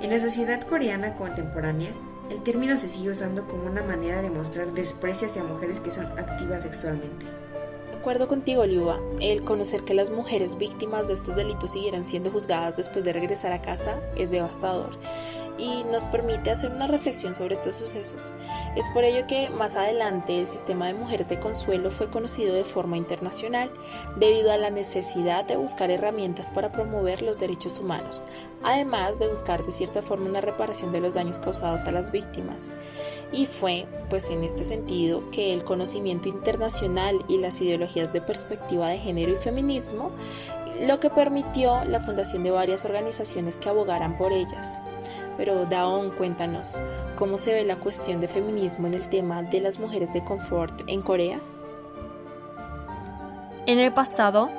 en 0.00 0.10
la 0.10 0.18
sociedad 0.18 0.60
coreana 0.62 1.16
contemporánea, 1.16 1.92
el 2.30 2.42
término 2.42 2.76
se 2.78 2.88
sigue 2.88 3.10
usando 3.10 3.46
como 3.46 3.66
una 3.66 3.82
manera 3.82 4.22
de 4.22 4.30
mostrar 4.30 4.72
desprecio 4.72 5.28
hacia 5.28 5.44
mujeres 5.44 5.80
que 5.80 5.90
son 5.90 6.06
activas 6.18 6.62
sexualmente 6.62 7.43
acuerdo 8.04 8.28
contigo, 8.28 8.66
Liuba. 8.66 9.00
El 9.18 9.44
conocer 9.44 9.82
que 9.82 9.94
las 9.94 10.10
mujeres 10.10 10.58
víctimas 10.58 11.06
de 11.08 11.14
estos 11.14 11.36
delitos 11.36 11.72
siguieran 11.72 12.04
siendo 12.04 12.30
juzgadas 12.30 12.76
después 12.76 13.02
de 13.02 13.14
regresar 13.14 13.50
a 13.52 13.62
casa 13.62 13.98
es 14.14 14.28
devastador 14.28 14.90
y 15.56 15.84
nos 15.84 16.08
permite 16.08 16.50
hacer 16.50 16.72
una 16.72 16.86
reflexión 16.86 17.34
sobre 17.34 17.54
estos 17.54 17.76
sucesos. 17.76 18.34
Es 18.76 18.90
por 18.90 19.04
ello 19.04 19.26
que 19.26 19.48
más 19.50 19.76
adelante 19.76 20.38
el 20.38 20.48
sistema 20.48 20.86
de 20.86 20.94
mujeres 20.94 21.28
de 21.28 21.38
consuelo 21.38 21.90
fue 21.90 22.10
conocido 22.10 22.54
de 22.54 22.64
forma 22.64 22.96
internacional 22.96 23.70
debido 24.16 24.52
a 24.52 24.58
la 24.58 24.68
necesidad 24.68 25.46
de 25.46 25.56
buscar 25.56 25.90
herramientas 25.90 26.50
para 26.50 26.72
promover 26.72 27.22
los 27.22 27.38
derechos 27.38 27.78
humanos, 27.78 28.26
además 28.62 29.18
de 29.18 29.28
buscar 29.28 29.64
de 29.64 29.72
cierta 29.72 30.02
forma 30.02 30.28
una 30.28 30.40
reparación 30.40 30.92
de 30.92 31.00
los 31.00 31.14
daños 31.14 31.38
causados 31.38 31.86
a 31.86 31.92
las 31.92 32.10
víctimas. 32.10 32.74
Y 33.32 33.46
fue, 33.46 33.86
pues 34.10 34.28
en 34.30 34.42
este 34.42 34.64
sentido, 34.64 35.30
que 35.30 35.54
el 35.54 35.64
conocimiento 35.64 36.28
internacional 36.28 37.24
y 37.28 37.38
las 37.38 37.60
ideologías 37.60 37.93
de 37.94 38.20
perspectiva 38.20 38.88
de 38.88 38.98
género 38.98 39.32
y 39.32 39.36
feminismo, 39.36 40.10
lo 40.82 40.98
que 40.98 41.10
permitió 41.10 41.84
la 41.84 42.00
fundación 42.00 42.42
de 42.42 42.50
varias 42.50 42.84
organizaciones 42.84 43.58
que 43.58 43.68
abogaran 43.68 44.18
por 44.18 44.32
ellas. 44.32 44.82
Pero 45.36 45.66
Daon, 45.66 46.10
cuéntanos, 46.10 46.82
¿cómo 47.16 47.36
se 47.36 47.52
ve 47.52 47.64
la 47.64 47.76
cuestión 47.76 48.20
de 48.20 48.28
feminismo 48.28 48.86
en 48.86 48.94
el 48.94 49.08
tema 49.08 49.42
de 49.42 49.60
las 49.60 49.78
mujeres 49.78 50.12
de 50.12 50.24
confort 50.24 50.82
en 50.88 51.02
Corea? 51.02 51.40
En 53.66 53.78
el 53.78 53.92
pasado, 53.92 54.50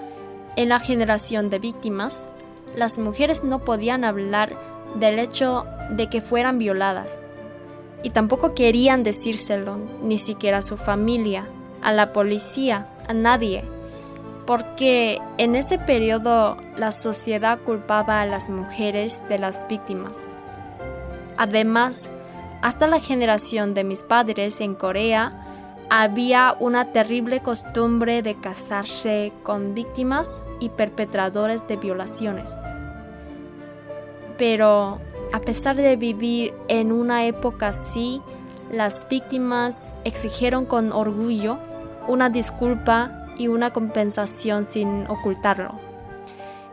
en 0.55 0.69
la 0.69 0.79
generación 0.79 1.49
de 1.49 1.59
víctimas, 1.59 2.27
las 2.75 2.97
mujeres 2.97 3.43
no 3.43 3.59
podían 3.59 4.03
hablar 4.03 4.57
del 4.95 5.19
hecho 5.19 5.65
de 5.89 6.09
que 6.09 6.21
fueran 6.21 6.57
violadas 6.57 7.19
y 8.05 8.11
tampoco 8.11 8.53
querían 8.53 9.03
decírselo, 9.03 9.79
ni 10.03 10.19
siquiera 10.19 10.59
a 10.59 10.61
su 10.61 10.77
familia, 10.77 11.47
a 11.81 11.91
la 11.91 12.13
policía, 12.13 12.87
a 13.07 13.13
nadie, 13.13 13.63
porque 14.45 15.19
en 15.37 15.55
ese 15.55 15.77
periodo 15.77 16.57
la 16.77 16.91
sociedad 16.91 17.59
culpaba 17.59 18.21
a 18.21 18.25
las 18.25 18.49
mujeres 18.49 19.23
de 19.29 19.39
las 19.39 19.67
víctimas. 19.67 20.27
Además, 21.37 22.11
hasta 22.61 22.87
la 22.87 22.99
generación 22.99 23.73
de 23.73 23.83
mis 23.83 24.03
padres 24.03 24.61
en 24.61 24.75
Corea, 24.75 25.27
había 25.89 26.55
una 26.59 26.91
terrible 26.91 27.41
costumbre 27.41 28.21
de 28.21 28.35
casarse 28.35 29.31
con 29.43 29.73
víctimas 29.75 30.41
y 30.59 30.69
perpetradores 30.69 31.67
de 31.67 31.77
violaciones. 31.77 32.57
Pero 34.37 34.99
a 35.31 35.39
pesar 35.39 35.75
de 35.75 35.95
vivir 35.95 36.53
en 36.67 36.91
una 36.91 37.25
época 37.25 37.69
así, 37.69 38.21
las 38.71 39.07
víctimas 39.07 39.95
exigieron 40.03 40.65
con 40.65 40.91
orgullo 40.91 41.59
una 42.07 42.29
disculpa 42.29 43.27
y 43.37 43.47
una 43.47 43.71
compensación 43.71 44.65
sin 44.65 45.07
ocultarlo. 45.07 45.79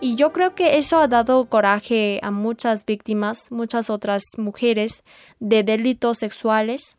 Y 0.00 0.16
yo 0.16 0.32
creo 0.32 0.54
que 0.54 0.78
eso 0.78 0.98
ha 0.98 1.06
dado 1.06 1.44
coraje 1.46 2.18
a 2.22 2.30
muchas 2.32 2.84
víctimas, 2.84 3.52
muchas 3.52 3.88
otras 3.88 4.24
mujeres 4.36 5.04
de 5.38 5.62
delitos 5.62 6.18
sexuales 6.18 6.96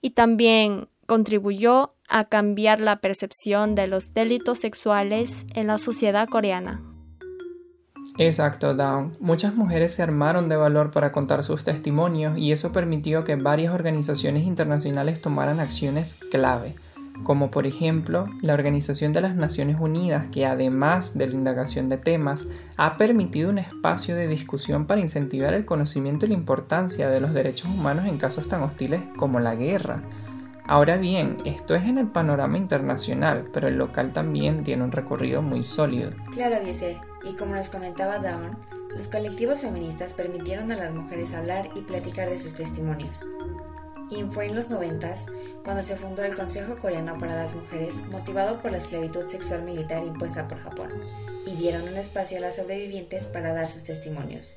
y 0.00 0.10
también 0.10 0.88
contribuyó 1.06 1.94
a 2.08 2.24
cambiar 2.24 2.80
la 2.80 2.96
percepción 2.96 3.74
de 3.74 3.86
los 3.86 4.14
delitos 4.14 4.58
sexuales 4.58 5.46
en 5.54 5.68
la 5.68 5.78
sociedad 5.78 6.28
coreana. 6.28 6.82
Exacto, 8.18 8.74
Down. 8.74 9.16
Muchas 9.18 9.54
mujeres 9.54 9.94
se 9.94 10.02
armaron 10.02 10.48
de 10.48 10.56
valor 10.56 10.90
para 10.90 11.10
contar 11.10 11.42
sus 11.42 11.64
testimonios 11.64 12.38
y 12.38 12.52
eso 12.52 12.72
permitió 12.72 13.24
que 13.24 13.34
varias 13.36 13.74
organizaciones 13.74 14.44
internacionales 14.44 15.20
tomaran 15.20 15.58
acciones 15.58 16.14
clave, 16.30 16.74
como 17.22 17.50
por 17.50 17.66
ejemplo 17.66 18.28
la 18.42 18.54
Organización 18.54 19.12
de 19.12 19.20
las 19.20 19.36
Naciones 19.36 19.80
Unidas, 19.80 20.26
que 20.28 20.46
además 20.46 21.16
de 21.16 21.28
la 21.28 21.34
indagación 21.34 21.88
de 21.88 21.98
temas, 21.98 22.46
ha 22.76 22.96
permitido 22.96 23.50
un 23.50 23.58
espacio 23.58 24.16
de 24.16 24.26
discusión 24.26 24.86
para 24.86 25.00
incentivar 25.00 25.54
el 25.54 25.64
conocimiento 25.64 26.26
y 26.26 26.30
la 26.30 26.34
importancia 26.34 27.08
de 27.08 27.20
los 27.20 27.32
derechos 27.32 27.70
humanos 27.70 28.06
en 28.06 28.18
casos 28.18 28.48
tan 28.48 28.62
hostiles 28.62 29.02
como 29.16 29.40
la 29.40 29.54
guerra. 29.54 30.02
Ahora 30.66 30.96
bien, 30.96 31.38
esto 31.44 31.74
es 31.74 31.84
en 31.84 31.98
el 31.98 32.06
panorama 32.06 32.56
internacional, 32.56 33.44
pero 33.52 33.68
el 33.68 33.76
local 33.76 34.12
también 34.12 34.64
tiene 34.64 34.82
un 34.82 34.92
recorrido 34.92 35.42
muy 35.42 35.62
sólido. 35.62 36.10
Claro, 36.32 36.56
Viese, 36.64 36.96
y 37.22 37.36
como 37.36 37.54
nos 37.54 37.68
comentaba 37.68 38.18
Dawn, 38.18 38.56
los 38.96 39.08
colectivos 39.08 39.60
feministas 39.60 40.14
permitieron 40.14 40.72
a 40.72 40.76
las 40.76 40.94
mujeres 40.94 41.34
hablar 41.34 41.68
y 41.74 41.82
platicar 41.82 42.30
de 42.30 42.38
sus 42.38 42.54
testimonios. 42.54 43.26
Y 44.10 44.22
fue 44.24 44.46
en 44.46 44.54
los 44.54 44.70
noventas 44.70 45.26
cuando 45.64 45.82
se 45.82 45.96
fundó 45.96 46.22
el 46.24 46.36
Consejo 46.36 46.76
Coreano 46.76 47.18
para 47.18 47.36
las 47.36 47.54
Mujeres, 47.54 48.06
motivado 48.10 48.60
por 48.60 48.70
la 48.70 48.78
esclavitud 48.78 49.28
sexual 49.28 49.62
militar 49.62 50.04
impuesta 50.04 50.46
por 50.46 50.58
Japón, 50.58 50.90
y 51.46 51.56
dieron 51.56 51.88
un 51.88 51.96
espacio 51.96 52.38
a 52.38 52.40
las 52.40 52.56
sobrevivientes 52.56 53.26
para 53.26 53.54
dar 53.54 53.70
sus 53.70 53.84
testimonios. 53.84 54.56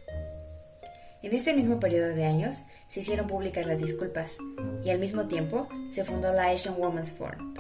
En 1.24 1.34
este 1.34 1.54
mismo 1.54 1.80
periodo 1.80 2.14
de 2.14 2.26
años 2.26 2.58
se 2.88 3.00
hicieron 3.00 3.28
públicas 3.28 3.66
las 3.66 3.80
disculpas 3.80 4.38
y 4.86 4.92
al 4.92 5.00
mismo 5.00 5.28
tiempo 5.28 5.68
se 5.90 6.06
fundó 6.06 6.32
la 6.32 6.52
Asian 6.52 6.76
Women's 6.78 7.12
Forum 7.12 7.54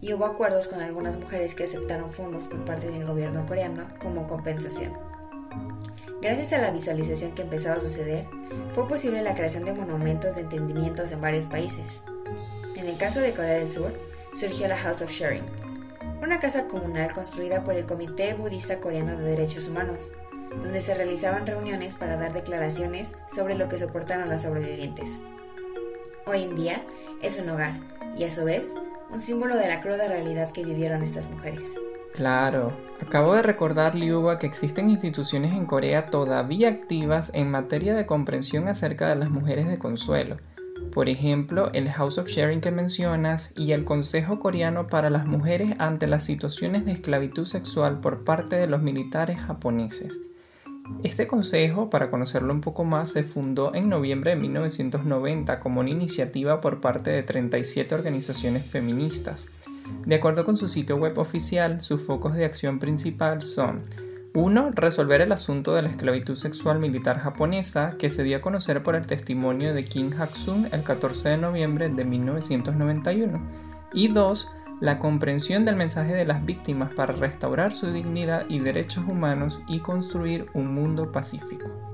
y 0.00 0.12
hubo 0.14 0.24
acuerdos 0.24 0.68
con 0.68 0.80
algunas 0.80 1.16
mujeres 1.18 1.54
que 1.54 1.64
aceptaron 1.64 2.12
fondos 2.12 2.44
por 2.44 2.64
parte 2.64 2.90
del 2.90 3.04
gobierno 3.04 3.46
coreano 3.46 3.88
como 4.00 4.26
compensación. 4.26 4.92
Gracias 6.20 6.52
a 6.52 6.58
la 6.58 6.70
visualización 6.70 7.32
que 7.32 7.42
empezaba 7.42 7.76
a 7.76 7.80
suceder, 7.80 8.26
fue 8.74 8.86
posible 8.86 9.22
la 9.22 9.34
creación 9.34 9.64
de 9.64 9.72
monumentos 9.72 10.34
de 10.34 10.42
entendimientos 10.42 11.10
en 11.12 11.20
varios 11.20 11.46
países. 11.46 12.02
En 12.76 12.88
el 12.88 12.98
caso 12.98 13.20
de 13.20 13.32
Corea 13.32 13.54
del 13.54 13.72
Sur, 13.72 13.94
surgió 14.38 14.68
la 14.68 14.76
House 14.76 15.00
of 15.00 15.10
Sharing, 15.10 15.44
una 16.22 16.38
casa 16.38 16.68
comunal 16.68 17.10
construida 17.14 17.64
por 17.64 17.74
el 17.74 17.86
Comité 17.86 18.34
Budista 18.34 18.80
Coreano 18.80 19.16
de 19.16 19.24
Derechos 19.24 19.68
Humanos, 19.68 20.12
donde 20.50 20.82
se 20.82 20.94
realizaban 20.94 21.46
reuniones 21.46 21.94
para 21.94 22.16
dar 22.16 22.34
declaraciones 22.34 23.12
sobre 23.34 23.54
lo 23.54 23.70
que 23.70 23.78
soportaron 23.78 24.28
las 24.28 24.42
sobrevivientes. 24.42 25.20
Hoy 26.26 26.42
en 26.42 26.54
día 26.54 26.82
es 27.22 27.38
un 27.38 27.48
hogar 27.48 27.72
y 28.18 28.24
a 28.24 28.30
su 28.30 28.44
vez 28.44 28.74
un 29.10 29.22
símbolo 29.22 29.56
de 29.56 29.68
la 29.68 29.80
cruda 29.80 30.06
realidad 30.06 30.52
que 30.52 30.64
vivieron 30.64 31.02
estas 31.02 31.30
mujeres. 31.30 31.76
Claro, 32.14 32.72
acabo 33.00 33.34
de 33.34 33.42
recordar, 33.42 33.94
Liuba, 33.94 34.38
que 34.38 34.46
existen 34.46 34.90
instituciones 34.90 35.54
en 35.54 35.64
Corea 35.64 36.06
todavía 36.06 36.68
activas 36.68 37.30
en 37.34 37.50
materia 37.50 37.94
de 37.94 38.06
comprensión 38.06 38.68
acerca 38.68 39.08
de 39.08 39.16
las 39.16 39.30
mujeres 39.30 39.68
de 39.68 39.78
consuelo. 39.78 40.36
Por 40.92 41.08
ejemplo, 41.08 41.70
el 41.72 41.88
House 41.88 42.18
of 42.18 42.28
Sharing 42.28 42.60
que 42.60 42.72
mencionas 42.72 43.52
y 43.54 43.72
el 43.72 43.84
Consejo 43.84 44.40
Coreano 44.40 44.88
para 44.88 45.08
las 45.08 45.26
Mujeres 45.26 45.74
ante 45.78 46.08
las 46.08 46.24
situaciones 46.24 46.84
de 46.84 46.92
esclavitud 46.92 47.46
sexual 47.46 48.00
por 48.00 48.24
parte 48.24 48.56
de 48.56 48.66
los 48.66 48.82
militares 48.82 49.40
japoneses. 49.40 50.18
Este 51.04 51.28
consejo, 51.28 51.88
para 51.88 52.10
conocerlo 52.10 52.52
un 52.52 52.60
poco 52.60 52.84
más, 52.84 53.10
se 53.10 53.22
fundó 53.22 53.72
en 53.74 53.88
noviembre 53.88 54.32
de 54.32 54.36
1990 54.36 55.60
como 55.60 55.80
una 55.80 55.90
iniciativa 55.90 56.60
por 56.60 56.80
parte 56.80 57.10
de 57.10 57.22
37 57.22 57.94
organizaciones 57.94 58.66
feministas. 58.66 59.46
De 60.06 60.14
acuerdo 60.14 60.44
con 60.44 60.56
su 60.56 60.68
sitio 60.68 60.96
web 60.96 61.18
oficial, 61.18 61.82
sus 61.82 62.00
focos 62.02 62.34
de 62.34 62.44
acción 62.44 62.78
principal 62.78 63.42
son 63.42 63.82
1. 64.34 64.70
Resolver 64.74 65.20
el 65.20 65.32
asunto 65.32 65.74
de 65.74 65.82
la 65.82 65.88
esclavitud 65.88 66.36
sexual 66.36 66.78
militar 66.78 67.18
japonesa, 67.18 67.96
que 67.98 68.10
se 68.10 68.22
dio 68.22 68.36
a 68.36 68.40
conocer 68.40 68.82
por 68.82 68.94
el 68.94 69.06
testimonio 69.06 69.74
de 69.74 69.84
Kim 69.84 70.10
Hak-sun 70.10 70.68
el 70.72 70.82
14 70.82 71.30
de 71.30 71.36
noviembre 71.36 71.88
de 71.88 72.04
1991. 72.04 73.40
Y 73.92 74.08
2 74.08 74.52
la 74.80 74.98
comprensión 74.98 75.66
del 75.66 75.76
mensaje 75.76 76.14
de 76.14 76.24
las 76.24 76.44
víctimas 76.44 76.94
para 76.94 77.12
restaurar 77.12 77.72
su 77.72 77.92
dignidad 77.92 78.46
y 78.48 78.60
derechos 78.60 79.04
humanos 79.06 79.60
y 79.68 79.80
construir 79.80 80.46
un 80.54 80.72
mundo 80.72 81.12
pacífico. 81.12 81.89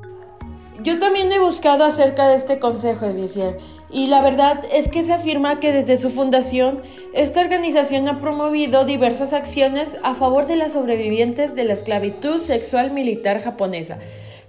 Yo 0.82 0.98
también 0.98 1.32
he 1.32 1.38
buscado 1.38 1.84
acerca 1.84 2.28
de 2.28 2.36
este 2.36 2.58
consejo 2.58 3.06
de 3.06 3.14
Visier 3.14 3.58
y 3.90 4.06
la 4.06 4.20
verdad 4.20 4.64
es 4.70 4.88
que 4.88 5.02
se 5.02 5.14
afirma 5.14 5.58
que 5.58 5.72
desde 5.72 5.96
su 5.96 6.10
fundación 6.10 6.82
esta 7.14 7.40
organización 7.40 8.08
ha 8.08 8.20
promovido 8.20 8.84
diversas 8.84 9.32
acciones 9.32 9.96
a 10.02 10.14
favor 10.14 10.46
de 10.46 10.56
las 10.56 10.72
sobrevivientes 10.72 11.54
de 11.54 11.64
la 11.64 11.72
esclavitud 11.72 12.40
sexual 12.42 12.90
militar 12.90 13.40
japonesa, 13.40 13.98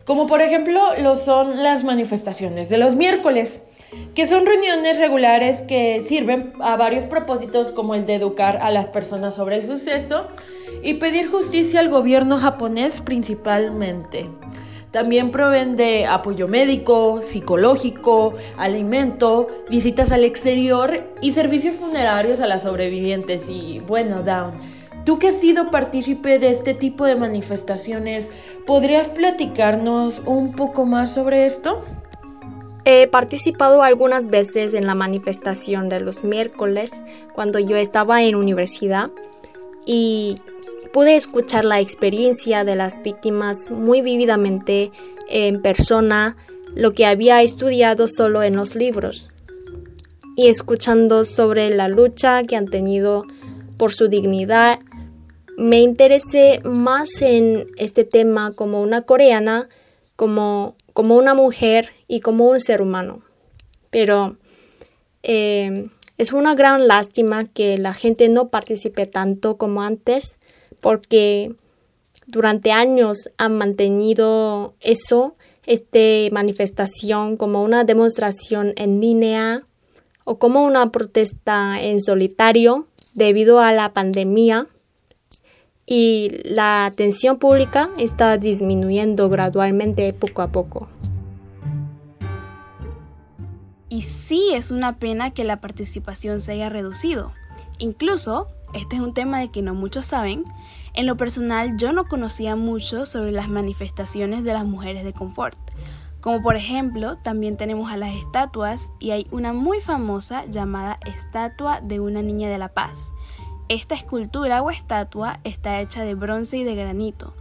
como 0.06 0.28
por 0.28 0.42
ejemplo 0.42 0.82
lo 1.00 1.16
son 1.16 1.64
las 1.64 1.84
manifestaciones 1.86 2.68
de 2.70 2.78
los 2.78 2.96
miércoles 2.96 3.62
que 4.14 4.28
son 4.28 4.46
reuniones 4.46 5.00
regulares 5.00 5.62
que 5.62 6.02
sirven 6.02 6.52
a 6.60 6.76
varios 6.76 7.06
propósitos 7.06 7.72
como 7.72 7.96
el 7.96 8.06
de 8.06 8.16
educar 8.16 8.58
a 8.58 8.70
las 8.70 8.88
personas 8.88 9.36
sobre 9.36 9.56
el 9.56 9.64
suceso 9.64 10.28
y 10.84 10.96
pedir 10.96 11.30
justicia 11.30 11.80
al 11.80 11.90
gobierno 11.90 12.38
japonés 12.38 13.00
principalmente. 13.02 14.30
También 14.98 15.30
proveen 15.30 15.76
de 15.76 16.08
apoyo 16.08 16.48
médico, 16.48 17.22
psicológico, 17.22 18.34
alimento, 18.58 19.46
visitas 19.70 20.12
al 20.12 20.24
exterior 20.24 21.04
y 21.22 21.34
servicios 21.34 21.76
funerarios 21.76 22.40
a 22.40 22.48
las 22.48 22.64
sobrevivientes. 22.64 23.48
Y 23.48 23.78
bueno, 23.86 24.24
Down, 24.24 24.54
tú 25.06 25.20
que 25.20 25.28
has 25.28 25.40
sido 25.40 25.70
partícipe 25.70 26.40
de 26.40 26.50
este 26.50 26.74
tipo 26.74 27.06
de 27.06 27.16
manifestaciones, 27.16 28.32
¿podrías 28.66 29.08
platicarnos 29.10 30.24
un 30.26 30.54
poco 30.54 30.88
más 30.88 31.14
sobre 31.14 31.46
esto? 31.46 31.84
He 32.84 33.06
participado 33.06 33.84
algunas 33.84 34.30
veces 34.30 34.74
en 34.74 34.88
la 34.88 34.96
manifestación 34.96 35.90
de 35.90 36.00
los 36.00 36.24
miércoles 36.24 37.04
cuando 37.36 37.60
yo 37.60 37.76
estaba 37.76 38.24
en 38.24 38.36
universidad 38.36 39.12
y 39.86 40.40
pude 40.88 41.16
escuchar 41.16 41.66
la 41.66 41.80
experiencia 41.80 42.64
de 42.64 42.76
las 42.76 43.02
víctimas 43.02 43.72
muy 43.72 44.02
vividamente 44.02 44.92
en 45.28 45.62
persona, 45.62 46.36
lo 46.76 46.94
que 46.94 47.06
había 47.06 47.42
estudiado 47.42 48.08
solo 48.08 48.44
en 48.44 48.56
los 48.56 48.76
libros, 48.76 49.30
y 50.36 50.48
escuchando 50.48 51.26
sobre 51.26 51.70
la 51.70 51.88
lucha 51.88 52.44
que 52.44 52.56
han 52.56 52.68
tenido 52.68 53.26
por 53.78 53.94
su 53.94 54.08
dignidad, 54.08 54.80
me 55.58 55.82
interesé 55.82 56.60
más 56.64 57.22
en 57.22 57.68
este 57.78 58.04
tema 58.04 58.52
como 58.52 58.82
una 58.82 59.02
coreana, 59.02 59.68
como 60.16 60.76
como 60.94 61.16
una 61.16 61.36
mujer 61.36 61.92
y 62.08 62.22
como 62.22 62.50
un 62.50 62.60
ser 62.60 62.82
humano. 62.82 63.22
Pero 63.92 64.38
eh, 65.22 65.90
Es 66.18 66.34
una 66.34 66.56
gran 66.56 66.88
lástima 66.88 67.46
que 67.46 67.78
la 67.78 67.94
gente 67.94 68.28
no 68.28 68.50
participe 68.50 69.06
tanto 69.06 69.58
como 69.58 69.84
antes, 69.84 70.37
porque 70.80 71.54
durante 72.28 72.72
años 72.72 73.30
han 73.38 73.58
mantenido 73.58 74.76
eso, 74.80 75.34
esta 75.66 76.34
manifestación 76.34 77.38
como 77.38 77.64
una 77.64 77.84
demostración 77.84 78.74
en 78.76 79.02
línea 79.02 79.64
o 80.24 80.40
como 80.40 80.66
una 80.66 80.92
protesta 80.92 81.82
en 81.82 82.02
solitario 82.02 82.88
debido 83.14 83.60
a 83.60 83.72
la 83.72 83.94
pandemia 83.94 84.68
y 85.86 86.32
la 86.44 86.86
atención 86.86 87.38
pública 87.38 87.90
está 87.98 88.38
disminuyendo 88.38 89.30
gradualmente 89.30 90.12
poco 90.12 90.42
a 90.42 90.52
poco. 90.52 90.90
Y 93.90 94.02
sí 94.02 94.52
es 94.54 94.70
una 94.70 95.00
pena 95.00 95.32
que 95.32 95.46
la 95.46 95.62
participación 95.62 96.42
se 96.42 96.52
haya 96.52 96.68
reducido. 96.68 97.32
Incluso, 97.80 98.48
este 98.74 98.98
es 98.98 99.02
un 99.02 99.14
tema 99.14 99.40
de 99.40 99.50
que 99.50 99.62
no 99.62 99.74
muchos 99.76 100.06
saben, 100.06 100.44
en 100.98 101.06
lo 101.06 101.16
personal 101.16 101.78
yo 101.78 101.94
no 101.94 102.08
conocía 102.08 102.56
mucho 102.56 103.06
sobre 103.06 103.32
las 103.32 103.50
manifestaciones 103.50 104.44
de 104.44 104.54
las 104.54 104.66
mujeres 104.66 105.04
de 105.04 105.14
confort. 105.14 105.56
Como 106.22 106.42
por 106.42 106.56
ejemplo, 106.56 107.18
también 107.20 107.56
tenemos 107.56 107.92
a 107.92 107.98
las 107.98 108.16
estatuas 108.16 108.90
y 109.00 109.12
hay 109.12 109.28
una 109.30 109.54
muy 109.54 109.80
famosa 109.80 110.46
llamada 110.48 110.98
Estatua 111.06 111.82
de 111.82 112.00
una 112.00 112.24
Niña 112.24 112.50
de 112.50 112.58
la 112.58 112.70
Paz. 112.70 113.14
Esta 113.70 113.94
escultura 113.94 114.64
o 114.64 114.72
estatua 114.72 115.40
está 115.44 115.80
hecha 115.82 116.02
de 116.02 116.16
bronce 116.16 116.58
y 116.58 116.64
de 116.64 116.74
granito. 116.74 117.36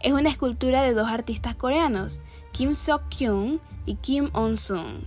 Es 0.00 0.12
una 0.12 0.28
escultura 0.28 0.82
de 0.82 0.92
dos 0.92 1.08
artistas 1.08 1.54
coreanos, 1.54 2.22
Kim 2.50 2.70
Seok-kyung 2.72 3.60
y 3.86 3.94
Kim 3.94 4.30
On-sung. 4.32 5.04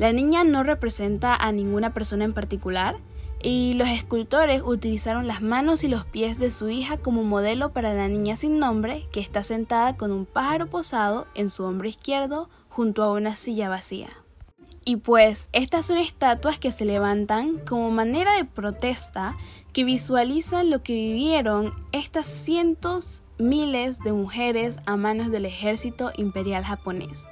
La 0.00 0.12
niña 0.12 0.42
no 0.42 0.64
representa 0.64 1.36
a 1.36 1.52
ninguna 1.52 1.94
persona 1.94 2.24
en 2.24 2.32
particular 2.32 2.96
y 3.48 3.74
los 3.74 3.86
escultores 3.86 4.60
utilizaron 4.64 5.28
las 5.28 5.40
manos 5.40 5.84
y 5.84 5.88
los 5.88 6.04
pies 6.04 6.36
de 6.40 6.50
su 6.50 6.68
hija 6.68 6.96
como 6.96 7.22
modelo 7.22 7.72
para 7.72 7.94
la 7.94 8.08
niña 8.08 8.34
sin 8.34 8.58
nombre 8.58 9.06
que 9.12 9.20
está 9.20 9.44
sentada 9.44 9.96
con 9.96 10.10
un 10.10 10.26
pájaro 10.26 10.66
posado 10.66 11.28
en 11.36 11.48
su 11.48 11.62
hombro 11.62 11.86
izquierdo 11.86 12.50
junto 12.68 13.04
a 13.04 13.12
una 13.12 13.36
silla 13.36 13.68
vacía. 13.68 14.08
Y 14.84 14.96
pues 14.96 15.46
estas 15.52 15.86
son 15.86 15.98
estatuas 15.98 16.58
que 16.58 16.72
se 16.72 16.84
levantan 16.84 17.58
como 17.58 17.88
manera 17.92 18.32
de 18.32 18.44
protesta 18.44 19.36
que 19.76 19.84
visualizan 19.84 20.70
lo 20.70 20.82
que 20.82 20.94
vivieron 20.94 21.74
estas 21.92 22.26
cientos, 22.26 23.22
miles 23.36 23.98
de 23.98 24.12
mujeres 24.12 24.78
a 24.86 24.96
manos 24.96 25.30
del 25.30 25.44
ejército 25.44 26.12
imperial 26.16 26.64
japonés. 26.64 27.28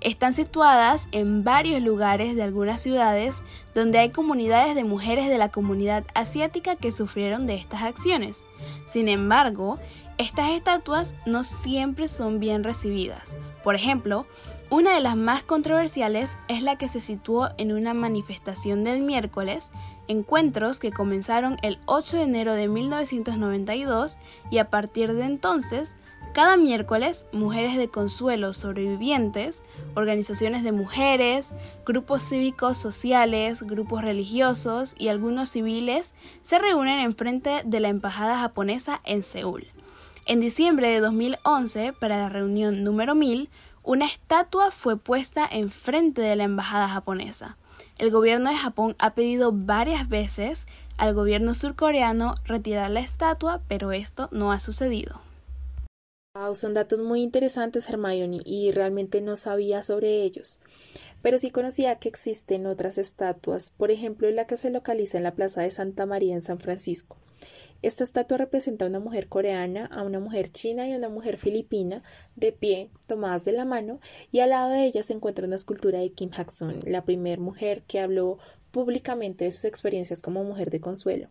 Están 0.00 0.32
situadas 0.32 1.08
en 1.10 1.42
varios 1.42 1.82
lugares 1.82 2.36
de 2.36 2.44
algunas 2.44 2.80
ciudades 2.80 3.42
donde 3.74 3.98
hay 3.98 4.10
comunidades 4.10 4.76
de 4.76 4.84
mujeres 4.84 5.28
de 5.28 5.38
la 5.38 5.48
comunidad 5.48 6.04
asiática 6.14 6.76
que 6.76 6.92
sufrieron 6.92 7.48
de 7.48 7.56
estas 7.56 7.82
acciones. 7.82 8.46
Sin 8.84 9.08
embargo, 9.08 9.80
estas 10.18 10.50
estatuas 10.50 11.16
no 11.26 11.42
siempre 11.42 12.06
son 12.06 12.38
bien 12.38 12.62
recibidas. 12.62 13.36
Por 13.64 13.74
ejemplo, 13.74 14.24
una 14.70 14.94
de 14.94 15.00
las 15.00 15.16
más 15.16 15.42
controversiales 15.42 16.36
es 16.48 16.62
la 16.62 16.76
que 16.76 16.88
se 16.88 17.00
situó 17.00 17.48
en 17.56 17.72
una 17.72 17.94
manifestación 17.94 18.84
del 18.84 19.00
miércoles, 19.00 19.70
encuentros 20.08 20.78
que 20.78 20.92
comenzaron 20.92 21.56
el 21.62 21.78
8 21.86 22.18
de 22.18 22.22
enero 22.24 22.52
de 22.52 22.68
1992 22.68 24.18
y 24.50 24.58
a 24.58 24.68
partir 24.68 25.14
de 25.14 25.24
entonces, 25.24 25.96
cada 26.34 26.58
miércoles, 26.58 27.24
mujeres 27.32 27.78
de 27.78 27.88
consuelo 27.88 28.52
sobrevivientes, 28.52 29.64
organizaciones 29.94 30.62
de 30.62 30.72
mujeres, 30.72 31.54
grupos 31.86 32.22
cívicos 32.22 32.76
sociales, 32.76 33.62
grupos 33.62 34.02
religiosos 34.02 34.94
y 34.98 35.08
algunos 35.08 35.48
civiles 35.48 36.14
se 36.42 36.58
reúnen 36.58 36.98
en 36.98 37.14
frente 37.14 37.62
de 37.64 37.80
la 37.80 37.88
embajada 37.88 38.38
japonesa 38.38 39.00
en 39.04 39.22
Seúl. 39.22 39.68
En 40.26 40.40
diciembre 40.40 40.90
de 40.90 41.00
2011, 41.00 41.94
para 41.94 42.18
la 42.18 42.28
reunión 42.28 42.84
número 42.84 43.14
1000, 43.14 43.48
una 43.88 44.04
estatua 44.04 44.70
fue 44.70 44.98
puesta 44.98 45.48
enfrente 45.50 46.20
de 46.20 46.36
la 46.36 46.44
embajada 46.44 46.90
japonesa. 46.90 47.56
El 47.96 48.10
gobierno 48.10 48.50
de 48.50 48.56
Japón 48.56 48.94
ha 48.98 49.14
pedido 49.14 49.50
varias 49.50 50.10
veces 50.10 50.66
al 50.98 51.14
gobierno 51.14 51.54
surcoreano 51.54 52.34
retirar 52.44 52.90
la 52.90 53.00
estatua, 53.00 53.62
pero 53.66 53.92
esto 53.92 54.28
no 54.30 54.52
ha 54.52 54.60
sucedido. 54.60 55.22
son 56.52 56.74
datos 56.74 57.00
muy 57.00 57.22
interesantes, 57.22 57.88
Hermione, 57.88 58.42
y 58.44 58.72
realmente 58.72 59.22
no 59.22 59.38
sabía 59.38 59.82
sobre 59.82 60.22
ellos. 60.22 60.60
Pero 61.22 61.38
sí 61.38 61.50
conocía 61.50 61.96
que 61.96 62.10
existen 62.10 62.66
otras 62.66 62.98
estatuas, 62.98 63.70
por 63.70 63.90
ejemplo, 63.90 64.30
la 64.30 64.46
que 64.46 64.58
se 64.58 64.68
localiza 64.68 65.16
en 65.16 65.24
la 65.24 65.34
Plaza 65.34 65.62
de 65.62 65.70
Santa 65.70 66.04
María 66.04 66.34
en 66.34 66.42
San 66.42 66.60
Francisco. 66.60 67.16
Esta 67.80 68.02
estatua 68.02 68.38
representa 68.38 68.84
a 68.84 68.88
una 68.88 69.00
mujer 69.00 69.28
coreana, 69.28 69.86
a 69.86 70.02
una 70.02 70.18
mujer 70.18 70.48
china 70.50 70.88
y 70.88 70.92
a 70.92 70.96
una 70.96 71.08
mujer 71.08 71.36
filipina 71.36 72.02
de 72.34 72.52
pie, 72.52 72.90
tomadas 73.06 73.44
de 73.44 73.52
la 73.52 73.64
mano, 73.64 74.00
y 74.32 74.40
al 74.40 74.50
lado 74.50 74.70
de 74.70 74.84
ella 74.84 75.02
se 75.02 75.12
encuentra 75.12 75.46
una 75.46 75.56
escultura 75.56 76.00
de 76.00 76.10
Kim 76.10 76.30
Hak-sun, 76.30 76.80
la 76.84 77.04
primera 77.04 77.40
mujer 77.40 77.82
que 77.86 78.00
habló 78.00 78.38
públicamente 78.72 79.44
de 79.44 79.52
sus 79.52 79.64
experiencias 79.64 80.22
como 80.22 80.44
mujer 80.44 80.70
de 80.70 80.80
consuelo. 80.80 81.28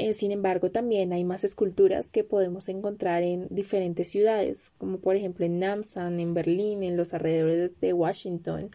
Eh, 0.00 0.14
sin 0.14 0.30
embargo, 0.30 0.70
también 0.70 1.12
hay 1.12 1.24
más 1.24 1.42
esculturas 1.42 2.12
que 2.12 2.22
podemos 2.22 2.68
encontrar 2.68 3.24
en 3.24 3.48
diferentes 3.50 4.08
ciudades, 4.08 4.70
como 4.78 4.98
por 4.98 5.16
ejemplo 5.16 5.44
en 5.44 5.58
Namsan, 5.58 6.20
en 6.20 6.34
Berlín, 6.34 6.84
en 6.84 6.96
los 6.96 7.14
alrededores 7.14 7.72
de 7.80 7.92
Washington 7.92 8.70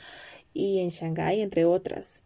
y 0.53 0.79
en 0.79 0.89
Shanghái, 0.89 1.41
entre 1.41 1.63
otras. 1.63 2.23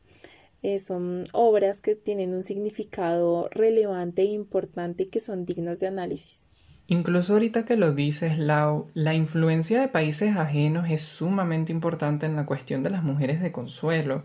Eh, 0.64 0.80
son 0.80 1.26
obras 1.34 1.82
que 1.82 1.96
tienen 1.96 2.34
un 2.34 2.44
significado 2.44 3.48
relevante 3.52 4.24
e 4.24 4.26
importante 4.26 5.04
y 5.04 5.08
que 5.08 5.20
son 5.20 5.46
dignas 5.46 5.80
de 5.80 5.88
análisis. 5.88 6.48
Incluso 6.88 7.34
ahorita 7.34 7.66
que 7.66 7.76
lo 7.76 7.92
dices, 7.92 8.40
Lau, 8.40 8.88
la 8.94 9.14
influencia 9.14 9.82
de 9.82 9.90
países 9.90 10.38
ajenos 10.38 10.90
es 10.90 11.02
sumamente 11.02 11.74
importante 11.74 12.26
en 12.26 12.36
la 12.36 12.46
cuestión 12.46 12.82
de 12.82 12.90
las 12.90 13.04
mujeres 13.04 13.42
de 13.42 13.52
consuelo. 13.52 14.24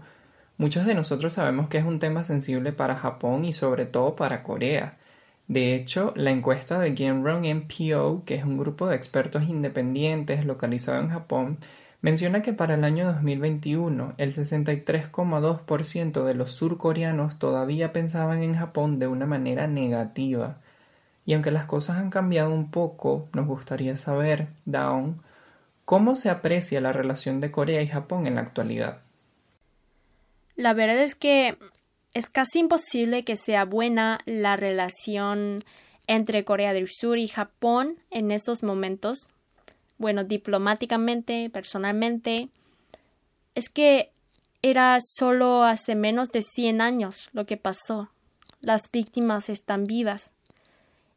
Muchos 0.59 0.87
de 0.87 0.95
nosotros 0.95 1.33
sabemos 1.33 1.68
que 1.68 1.79
es 1.79 1.85
un 1.85 1.99
tema 1.99 2.23
sensible 2.23 2.73
para 2.73 2.95
Japón 2.95 3.45
y 3.45 3.53
sobre 3.53 3.85
todo 3.85 4.14
para 4.14 4.45
Corea. 4.45 4.97
De 5.49 5.75
hecho, 5.75 6.12
la 6.16 6.31
encuesta 6.31 6.79
de 6.79 6.97
Genron 6.97 7.42
NPO, 7.45 8.23
que 8.25 8.37
es 8.37 8.45
un 8.45 8.57
grupo 8.57 8.87
de 8.87 8.95
expertos 8.95 9.42
independientes 9.49 10.47
localizado 10.47 11.01
en 11.01 11.09
Japón, 11.09 11.59
Menciona 12.03 12.43
que 12.43 12.53
para 12.53 12.75
el 12.75 12.83
año 12.83 13.07
2021 13.07 14.15
el 14.19 14.33
63,2% 14.33 16.25
de 16.25 16.35
los 16.35 16.51
surcoreanos 16.51 17.38
todavía 17.38 17.93
pensaban 17.93 18.43
en 18.43 18.55
Japón 18.55 18.99
de 18.99 19.07
una 19.07 19.25
manera 19.25 19.69
negativa. 19.69 20.59
Y 21.25 21.35
aunque 21.35 21.53
las 21.53 21.67
cosas 21.67 21.99
han 21.99 22.11
cambiado 22.11 22.51
un 22.51 22.73
poco, 22.73 23.29
nos 23.33 23.47
gustaría 23.47 23.97
saber, 23.97 24.49
Dawn, 24.65 25.23
cómo 25.85 26.17
se 26.17 26.29
aprecia 26.29 26.81
la 26.81 26.93
relación 26.93 27.41
de 27.41 27.53
Corea 27.53 27.81
y 27.83 27.87
Japón 27.87 28.27
en 28.27 28.35
la 28.35 28.41
actualidad. 28.41 28.99
La 30.57 30.75
verdad 30.75 31.01
es 31.01 31.15
que 31.15 31.57
es 32.15 32.31
casi 32.31 32.59
imposible 32.59 33.23
que 33.25 33.37
sea 33.37 33.65
buena 33.65 34.19
la 34.27 34.57
relación 34.57 35.61
entre 36.09 36.45
Corea 36.45 36.73
del 36.73 36.88
Sur 36.88 37.19
y 37.19 37.29
Japón 37.29 37.95
en 38.11 38.33
esos 38.33 38.65
momentos 38.65 39.29
bueno, 40.03 40.25
diplomáticamente, 40.25 41.49
personalmente, 41.49 42.49
es 43.55 43.71
que 43.71 44.11
era 44.61 44.99
solo 45.01 45.62
hace 45.62 45.95
menos 45.95 46.31
de 46.31 46.43
100 46.43 46.81
años 46.81 47.31
lo 47.33 47.47
que 47.47 47.57
pasó. 47.57 48.11
Las 48.61 48.91
víctimas 48.93 49.49
están 49.49 49.85
vivas. 49.85 50.33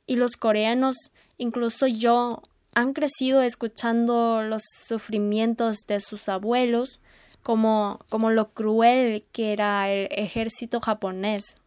Y 0.05 0.17
los 0.17 0.37
coreanos, 0.37 0.95
incluso 1.39 1.87
yo, 1.87 2.43
han 2.75 2.93
crecido 2.93 3.41
escuchando 3.41 4.43
los 4.43 4.61
sufrimientos 4.87 5.87
de 5.87 5.99
sus 5.99 6.29
abuelos, 6.29 7.01
como, 7.41 7.99
como 8.09 8.29
lo 8.29 8.51
cruel 8.51 9.25
que 9.31 9.51
era 9.51 9.89
el 9.89 10.09
ejército 10.11 10.79
japonés. 10.79 11.57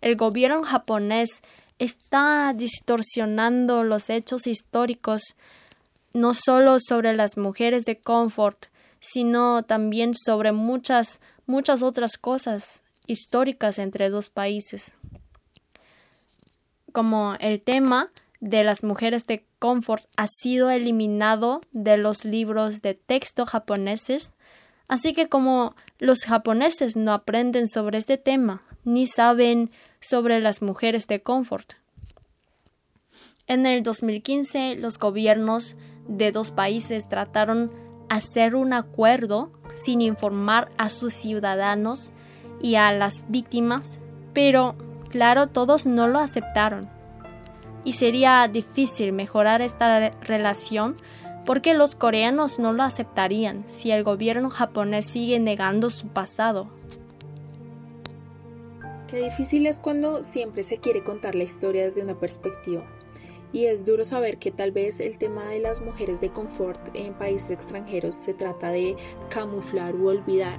El 0.00 0.16
gobierno 0.16 0.64
japonés 0.64 1.42
está 1.78 2.52
distorsionando 2.56 3.84
los 3.84 4.10
hechos 4.10 4.48
históricos 4.48 5.36
no 6.14 6.34
solo 6.34 6.78
sobre 6.80 7.14
las 7.14 7.36
mujeres 7.36 7.84
de 7.84 8.00
Comfort, 8.00 8.66
sino 9.00 9.64
también 9.64 10.14
sobre 10.14 10.52
muchas, 10.52 11.20
muchas 11.46 11.82
otras 11.82 12.18
cosas 12.18 12.82
históricas 13.06 13.78
entre 13.78 14.10
dos 14.10 14.28
países. 14.28 14.94
Como 16.92 17.34
el 17.40 17.60
tema 17.60 18.06
de 18.40 18.64
las 18.64 18.84
mujeres 18.84 19.26
de 19.26 19.46
Comfort 19.58 20.04
ha 20.16 20.26
sido 20.28 20.70
eliminado 20.70 21.60
de 21.72 21.96
los 21.96 22.24
libros 22.24 22.82
de 22.82 22.94
texto 22.94 23.46
japoneses, 23.46 24.34
así 24.88 25.12
que 25.12 25.28
como 25.28 25.74
los 25.98 26.24
japoneses 26.24 26.96
no 26.96 27.12
aprenden 27.12 27.68
sobre 27.68 27.98
este 27.98 28.18
tema, 28.18 28.62
ni 28.84 29.06
saben 29.06 29.70
sobre 30.00 30.40
las 30.40 30.62
mujeres 30.62 31.06
de 31.06 31.22
Comfort. 31.22 31.74
En 33.46 33.66
el 33.66 33.82
2015, 33.82 34.76
los 34.76 34.98
gobiernos 34.98 35.76
de 36.08 36.32
dos 36.32 36.50
países 36.50 37.08
trataron 37.08 37.70
hacer 38.08 38.54
un 38.54 38.72
acuerdo 38.72 39.50
sin 39.82 40.02
informar 40.02 40.70
a 40.76 40.90
sus 40.90 41.14
ciudadanos 41.14 42.12
y 42.60 42.74
a 42.76 42.92
las 42.92 43.24
víctimas, 43.28 43.98
pero 44.32 44.74
claro, 45.08 45.48
todos 45.48 45.86
no 45.86 46.06
lo 46.08 46.18
aceptaron. 46.18 46.88
Y 47.84 47.92
sería 47.92 48.46
difícil 48.48 49.12
mejorar 49.12 49.62
esta 49.62 50.10
relación 50.20 50.94
porque 51.44 51.74
los 51.74 51.94
coreanos 51.94 52.58
no 52.58 52.72
lo 52.72 52.82
aceptarían 52.82 53.64
si 53.66 53.90
el 53.90 54.04
gobierno 54.04 54.50
japonés 54.50 55.06
sigue 55.06 55.40
negando 55.40 55.90
su 55.90 56.06
pasado. 56.08 56.68
Qué 59.08 59.20
difícil 59.22 59.66
es 59.66 59.80
cuando 59.80 60.22
siempre 60.22 60.62
se 60.62 60.78
quiere 60.78 61.02
contar 61.02 61.34
la 61.34 61.42
historia 61.42 61.84
desde 61.84 62.02
una 62.02 62.18
perspectiva. 62.18 62.84
Y 63.52 63.66
es 63.66 63.84
duro 63.84 64.02
saber 64.04 64.38
que 64.38 64.50
tal 64.50 64.72
vez 64.72 64.98
el 65.00 65.18
tema 65.18 65.46
de 65.46 65.60
las 65.60 65.82
mujeres 65.82 66.20
de 66.20 66.30
confort 66.30 66.80
en 66.94 67.12
países 67.14 67.50
extranjeros 67.50 68.14
se 68.14 68.32
trata 68.32 68.70
de 68.70 68.96
camuflar 69.28 69.94
u 69.94 70.08
olvidar. 70.08 70.58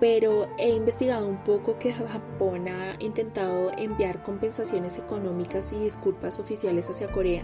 Pero 0.00 0.48
he 0.58 0.70
investigado 0.70 1.26
un 1.26 1.42
poco 1.44 1.78
que 1.78 1.92
Japón 1.92 2.68
ha 2.68 2.96
intentado 3.00 3.70
enviar 3.76 4.22
compensaciones 4.22 4.96
económicas 4.96 5.72
y 5.72 5.78
disculpas 5.78 6.38
oficiales 6.38 6.88
hacia 6.88 7.10
Corea. 7.10 7.42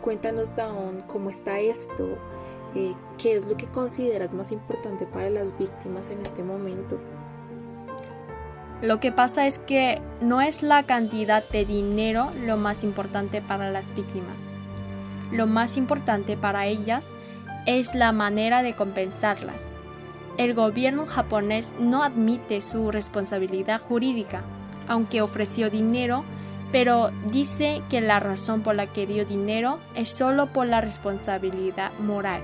Cuéntanos, 0.00 0.54
Daon, 0.54 1.02
cómo 1.08 1.30
está 1.30 1.58
esto, 1.58 2.16
eh, 2.74 2.94
qué 3.16 3.34
es 3.34 3.48
lo 3.48 3.56
que 3.56 3.66
consideras 3.66 4.32
más 4.32 4.52
importante 4.52 5.06
para 5.06 5.30
las 5.30 5.56
víctimas 5.56 6.10
en 6.10 6.20
este 6.20 6.42
momento. 6.42 7.00
Lo 8.80 9.00
que 9.00 9.10
pasa 9.10 9.46
es 9.46 9.58
que 9.58 10.00
no 10.20 10.40
es 10.40 10.62
la 10.62 10.84
cantidad 10.84 11.42
de 11.48 11.64
dinero 11.64 12.30
lo 12.46 12.56
más 12.56 12.84
importante 12.84 13.42
para 13.42 13.70
las 13.70 13.94
víctimas. 13.94 14.54
Lo 15.32 15.48
más 15.48 15.76
importante 15.76 16.36
para 16.36 16.66
ellas 16.66 17.04
es 17.66 17.96
la 17.96 18.12
manera 18.12 18.62
de 18.62 18.76
compensarlas. 18.76 19.72
El 20.36 20.54
gobierno 20.54 21.06
japonés 21.06 21.74
no 21.80 22.04
admite 22.04 22.60
su 22.60 22.92
responsabilidad 22.92 23.80
jurídica, 23.80 24.42
aunque 24.86 25.22
ofreció 25.22 25.70
dinero, 25.70 26.22
pero 26.70 27.10
dice 27.26 27.82
que 27.90 28.00
la 28.00 28.20
razón 28.20 28.62
por 28.62 28.76
la 28.76 28.86
que 28.86 29.08
dio 29.08 29.24
dinero 29.24 29.80
es 29.96 30.08
solo 30.08 30.52
por 30.52 30.68
la 30.68 30.80
responsabilidad 30.80 31.92
moral. 31.98 32.42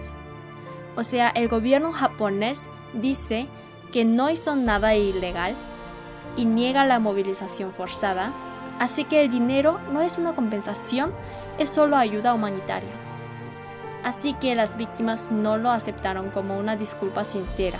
O 0.96 1.04
sea, 1.04 1.28
el 1.28 1.46
gobierno 1.46 1.92
japonés 1.92 2.68
dice 2.92 3.46
que 3.92 4.04
no 4.04 4.30
hizo 4.30 4.56
nada 4.56 4.96
ilegal, 4.96 5.54
y 6.36 6.44
niega 6.44 6.84
la 6.84 6.98
movilización 6.98 7.72
forzada, 7.72 8.32
así 8.78 9.04
que 9.04 9.22
el 9.22 9.30
dinero 9.30 9.80
no 9.92 10.00
es 10.00 10.18
una 10.18 10.34
compensación, 10.34 11.12
es 11.58 11.70
solo 11.70 11.96
ayuda 11.96 12.34
humanitaria. 12.34 12.90
Así 14.02 14.34
que 14.34 14.54
las 14.54 14.76
víctimas 14.76 15.30
no 15.30 15.56
lo 15.56 15.70
aceptaron 15.70 16.30
como 16.30 16.58
una 16.58 16.76
disculpa 16.76 17.24
sincera. 17.24 17.78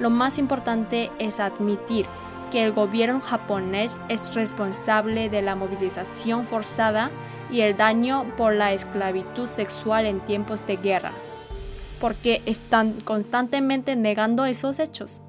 Lo 0.00 0.10
más 0.10 0.38
importante 0.38 1.10
es 1.18 1.40
admitir 1.40 2.06
que 2.50 2.64
el 2.64 2.72
gobierno 2.72 3.20
japonés 3.20 4.00
es 4.08 4.34
responsable 4.34 5.28
de 5.28 5.42
la 5.42 5.54
movilización 5.54 6.46
forzada 6.46 7.10
y 7.50 7.60
el 7.60 7.76
daño 7.76 8.24
por 8.36 8.54
la 8.54 8.72
esclavitud 8.72 9.46
sexual 9.46 10.06
en 10.06 10.20
tiempos 10.20 10.66
de 10.66 10.76
guerra, 10.76 11.12
porque 12.00 12.42
están 12.46 12.92
constantemente 13.02 13.96
negando 13.96 14.44
esos 14.44 14.78
hechos. 14.78 15.22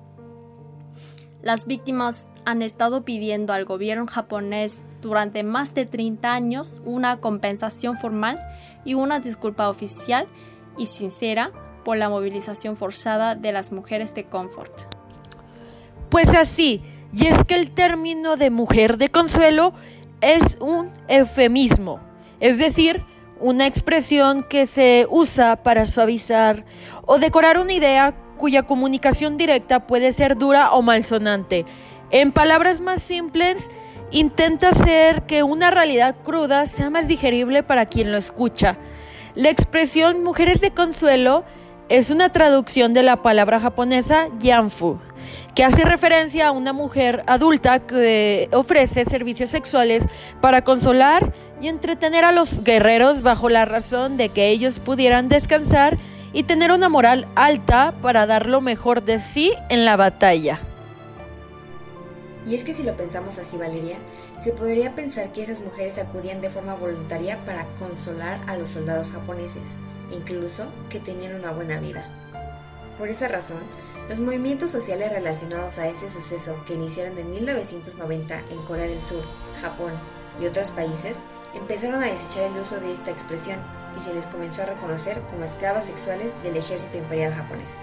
Las 1.42 1.68
víctimas 1.68 2.28
han 2.44 2.62
estado 2.62 3.06
pidiendo 3.06 3.54
al 3.54 3.64
gobierno 3.64 4.08
japonés 4.08 4.84
durante 5.02 5.44
más 5.44 5.74
de 5.74 5.86
30 5.86 6.34
años 6.34 6.82
una 6.84 7.22
compensación 7.22 7.96
formal 7.96 8.42
y 8.84 8.96
una 8.96 9.22
disculpa 9.22 9.70
oficial 9.70 10.28
y 10.78 10.88
sincera 10.88 11.52
por 11.86 11.96
la 11.96 12.10
movilización 12.10 12.76
forzada 12.76 13.36
de 13.36 13.54
las 13.54 13.72
mujeres 13.72 14.14
de 14.14 14.26
confort. 14.26 14.74
Pues 16.10 16.36
así, 16.36 16.82
y 17.14 17.28
es 17.28 17.46
que 17.46 17.56
el 17.56 17.72
término 17.72 18.36
de 18.36 18.50
mujer 18.50 18.98
de 18.98 19.10
consuelo 19.10 19.74
es 20.20 20.58
un 20.60 20.92
eufemismo, 21.08 22.02
es 22.42 22.58
decir, 22.58 23.06
una 23.40 23.66
expresión 23.66 24.44
que 24.44 24.66
se 24.66 25.08
usa 25.10 25.64
para 25.64 25.86
suavizar 25.86 26.66
o 27.06 27.18
decorar 27.18 27.58
una 27.58 27.72
idea 27.72 28.14
cuya 28.40 28.64
comunicación 28.64 29.38
directa 29.38 29.86
puede 29.86 30.12
ser 30.14 30.36
dura 30.38 30.72
o 30.72 30.82
malsonante. 30.82 31.66
En 32.10 32.32
palabras 32.32 32.82
más 32.82 33.04
simples, 33.04 33.70
intenta 34.10 34.70
hacer 34.70 35.24
que 35.24 35.44
una 35.44 35.70
realidad 35.70 36.16
cruda 36.24 36.66
sea 36.66 36.90
más 36.90 37.08
digerible 37.08 37.62
para 37.62 37.86
quien 37.86 38.12
lo 38.12 38.18
escucha. 38.18 38.78
La 39.36 39.50
expresión 39.50 40.24
mujeres 40.24 40.62
de 40.62 40.72
consuelo 40.72 41.44
es 41.90 42.12
una 42.12 42.32
traducción 42.32 42.94
de 42.94 43.04
la 43.04 43.22
palabra 43.22 43.60
japonesa 43.60 44.28
yanfu, 44.40 45.00
que 45.54 45.64
hace 45.64 45.84
referencia 45.84 46.48
a 46.48 46.52
una 46.52 46.72
mujer 46.72 47.24
adulta 47.28 47.80
que 47.80 48.48
ofrece 48.54 49.06
servicios 49.06 49.50
sexuales 49.50 50.06
para 50.40 50.64
consolar 50.64 51.34
y 51.62 51.68
entretener 51.68 52.24
a 52.24 52.32
los 52.32 52.64
guerreros 52.64 53.22
bajo 53.22 53.50
la 53.50 53.66
razón 53.66 54.18
de 54.18 54.30
que 54.30 54.50
ellos 54.50 54.80
pudieran 54.80 55.30
descansar 55.30 55.98
y 56.34 56.44
tener 56.44 56.72
una 56.72 56.90
moral 56.90 57.28
alta 57.36 57.94
para 58.02 58.26
dar 58.26 58.46
lo 58.46 58.62
mejor 58.62 59.04
de 59.04 59.20
sí 59.20 59.54
en 59.70 59.86
la 59.86 59.96
batalla. 59.96 60.60
Y 62.48 62.56
es 62.56 62.64
que 62.64 62.74
si 62.74 62.84
lo 62.84 62.96
pensamos 62.96 63.38
así, 63.38 63.58
Valeria, 63.58 63.98
se 64.38 64.54
podría 64.54 64.96
pensar 64.96 65.32
que 65.32 65.44
esas 65.44 65.62
mujeres 65.62 65.98
acudían 65.98 66.42
de 66.42 66.50
forma 66.50 66.74
voluntaria 66.74 67.44
para 67.46 67.66
consolar 67.78 68.40
a 68.48 68.58
los 68.58 68.70
soldados 68.70 69.12
japoneses, 69.12 69.76
incluso 70.12 70.66
que 70.90 71.00
tenían 71.00 71.36
una 71.36 71.52
buena 71.52 71.80
vida. 71.80 72.10
Por 72.98 73.10
esa 73.10 73.28
razón, 73.28 73.60
los 74.10 74.20
movimientos 74.20 74.72
sociales 74.72 75.12
relacionados 75.12 75.78
a 75.78 75.88
este 75.88 76.10
suceso 76.10 76.64
que 76.66 76.74
iniciaron 76.74 77.18
en 77.20 77.32
1990 77.32 78.40
en 78.50 78.58
Corea 78.66 78.88
del 78.88 79.00
Sur, 79.02 79.24
Japón 79.62 79.92
y 80.42 80.48
otros 80.48 80.72
países 80.72 81.20
empezaron 81.54 82.02
a 82.02 82.08
desechar 82.08 82.44
el 82.52 82.62
uso 82.62 82.80
de 82.80 82.94
esta 82.94 83.12
expresión 83.12 83.58
y 83.98 84.02
se 84.02 84.14
les 84.14 84.26
comenzó 84.26 84.64
a 84.64 84.68
reconocer 84.68 85.22
como 85.30 85.44
esclavas 85.44 85.86
sexuales 85.86 86.32
del 86.44 86.58
ejército 86.58 86.98
imperial 86.98 87.34
japonés. 87.34 87.82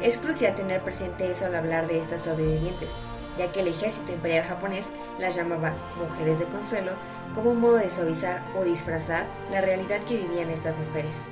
Es 0.00 0.18
crucial 0.18 0.54
tener 0.54 0.82
presente 0.82 1.30
eso 1.30 1.46
al 1.46 1.56
hablar 1.56 1.88
de 1.88 1.98
estas 1.98 2.22
sobrevivientes, 2.22 2.88
ya 3.36 3.50
que 3.50 3.60
el 3.60 3.68
ejército 3.68 4.12
imperial 4.12 4.44
japonés 4.44 4.84
las 5.18 5.34
llamaba 5.34 5.74
mujeres 5.98 6.38
de 6.38 6.46
consuelo 6.46 6.92
como 7.34 7.50
un 7.50 7.60
modo 7.60 7.76
de 7.76 7.90
suavizar 7.90 8.42
o 8.56 8.64
disfrazar 8.64 9.26
la 9.50 9.60
realidad 9.60 10.00
que 10.00 10.16
vivían 10.16 10.50
estas 10.50 10.78
mujeres. 10.78 11.24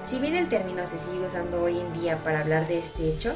Si 0.00 0.18
bien 0.18 0.36
el 0.36 0.48
término 0.48 0.86
se 0.86 0.98
sigue 0.98 1.26
usando 1.26 1.62
hoy 1.62 1.78
en 1.78 1.92
día 1.92 2.22
para 2.22 2.40
hablar 2.40 2.68
de 2.68 2.78
este 2.78 3.08
hecho, 3.08 3.34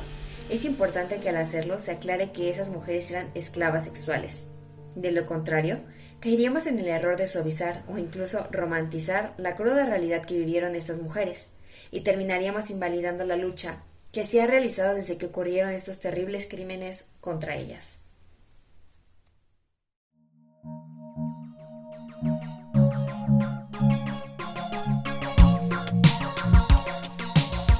es 0.48 0.64
importante 0.64 1.20
que 1.20 1.29
al 1.29 1.37
hacerlo 1.37 1.79
se 1.79 1.92
aclare 1.92 2.31
que 2.33 2.51
esas 2.51 2.70
mujeres 2.70 3.11
eran 3.11 3.31
esclavas 3.35 3.85
sexuales. 3.85 4.48
De 4.94 5.12
lo 5.12 5.27
contrario, 5.27 5.81
caeríamos 6.23 6.67
en 6.67 6.79
el 6.79 6.87
error 6.87 7.17
de 7.17 7.27
suavizar 7.27 7.83
o 7.89 7.99
incluso 7.99 8.47
romantizar 8.53 9.35
la 9.39 9.57
cruda 9.57 9.85
realidad 9.85 10.25
que 10.25 10.39
vivieron 10.39 10.77
estas 10.77 11.03
mujeres, 11.03 11.55
y 11.91 12.03
terminaríamos 12.03 12.71
invalidando 12.71 13.25
la 13.25 13.37
lucha 13.37 13.83
que 14.13 14.23
se 14.23 14.41
ha 14.41 14.47
realizado 14.47 14.95
desde 14.95 15.19
que 15.19 15.27
ocurrieron 15.27 15.73
estos 15.73 15.99
terribles 15.99 16.47
crímenes 16.49 17.07
contra 17.21 17.57
ellas. 17.57 17.99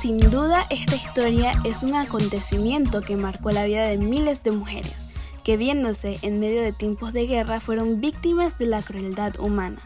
Sin 0.01 0.19
duda, 0.19 0.67
esta 0.69 0.97
historia 0.97 1.53
es 1.65 1.85
un 1.85 1.95
acontecimiento 1.95 3.03
que 3.03 3.15
marcó 3.15 3.53
la 3.53 3.67
vida 3.67 3.87
de 3.87 3.99
miles 3.99 4.43
de 4.43 4.51
mujeres 4.51 5.12
que 5.45 5.57
viéndose 5.57 6.19
en 6.23 6.41
medio 6.41 6.63
de 6.63 6.73
tiempos 6.73 7.13
de 7.13 7.27
guerra 7.27 7.61
fueron 7.61 8.01
víctimas 8.01 8.59
de 8.59 8.67
la 8.67 8.83
crueldad 8.83 9.39
humana. 9.39 9.79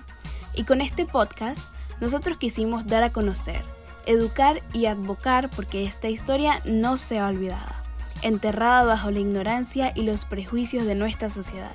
Y 0.55 0.65
con 0.65 0.81
este 0.81 1.07
podcast 1.07 1.71
nosotros 2.01 2.37
quisimos 2.39 2.87
dar 2.87 3.03
a 3.03 3.11
conocer, 3.11 3.63
educar 4.07 4.63
y 4.73 4.87
advocar 4.87 5.51
porque 5.51 5.85
esta 5.85 6.09
historia 6.09 6.61
no 6.65 6.97
sea 6.97 7.27
olvidada, 7.27 7.83
enterrada 8.23 8.85
bajo 8.85 9.11
la 9.11 9.21
ignorancia 9.21 9.93
y 9.95 10.03
los 10.03 10.25
prejuicios 10.25 10.87
de 10.87 10.95
nuestra 10.95 11.31
sociedad. 11.31 11.73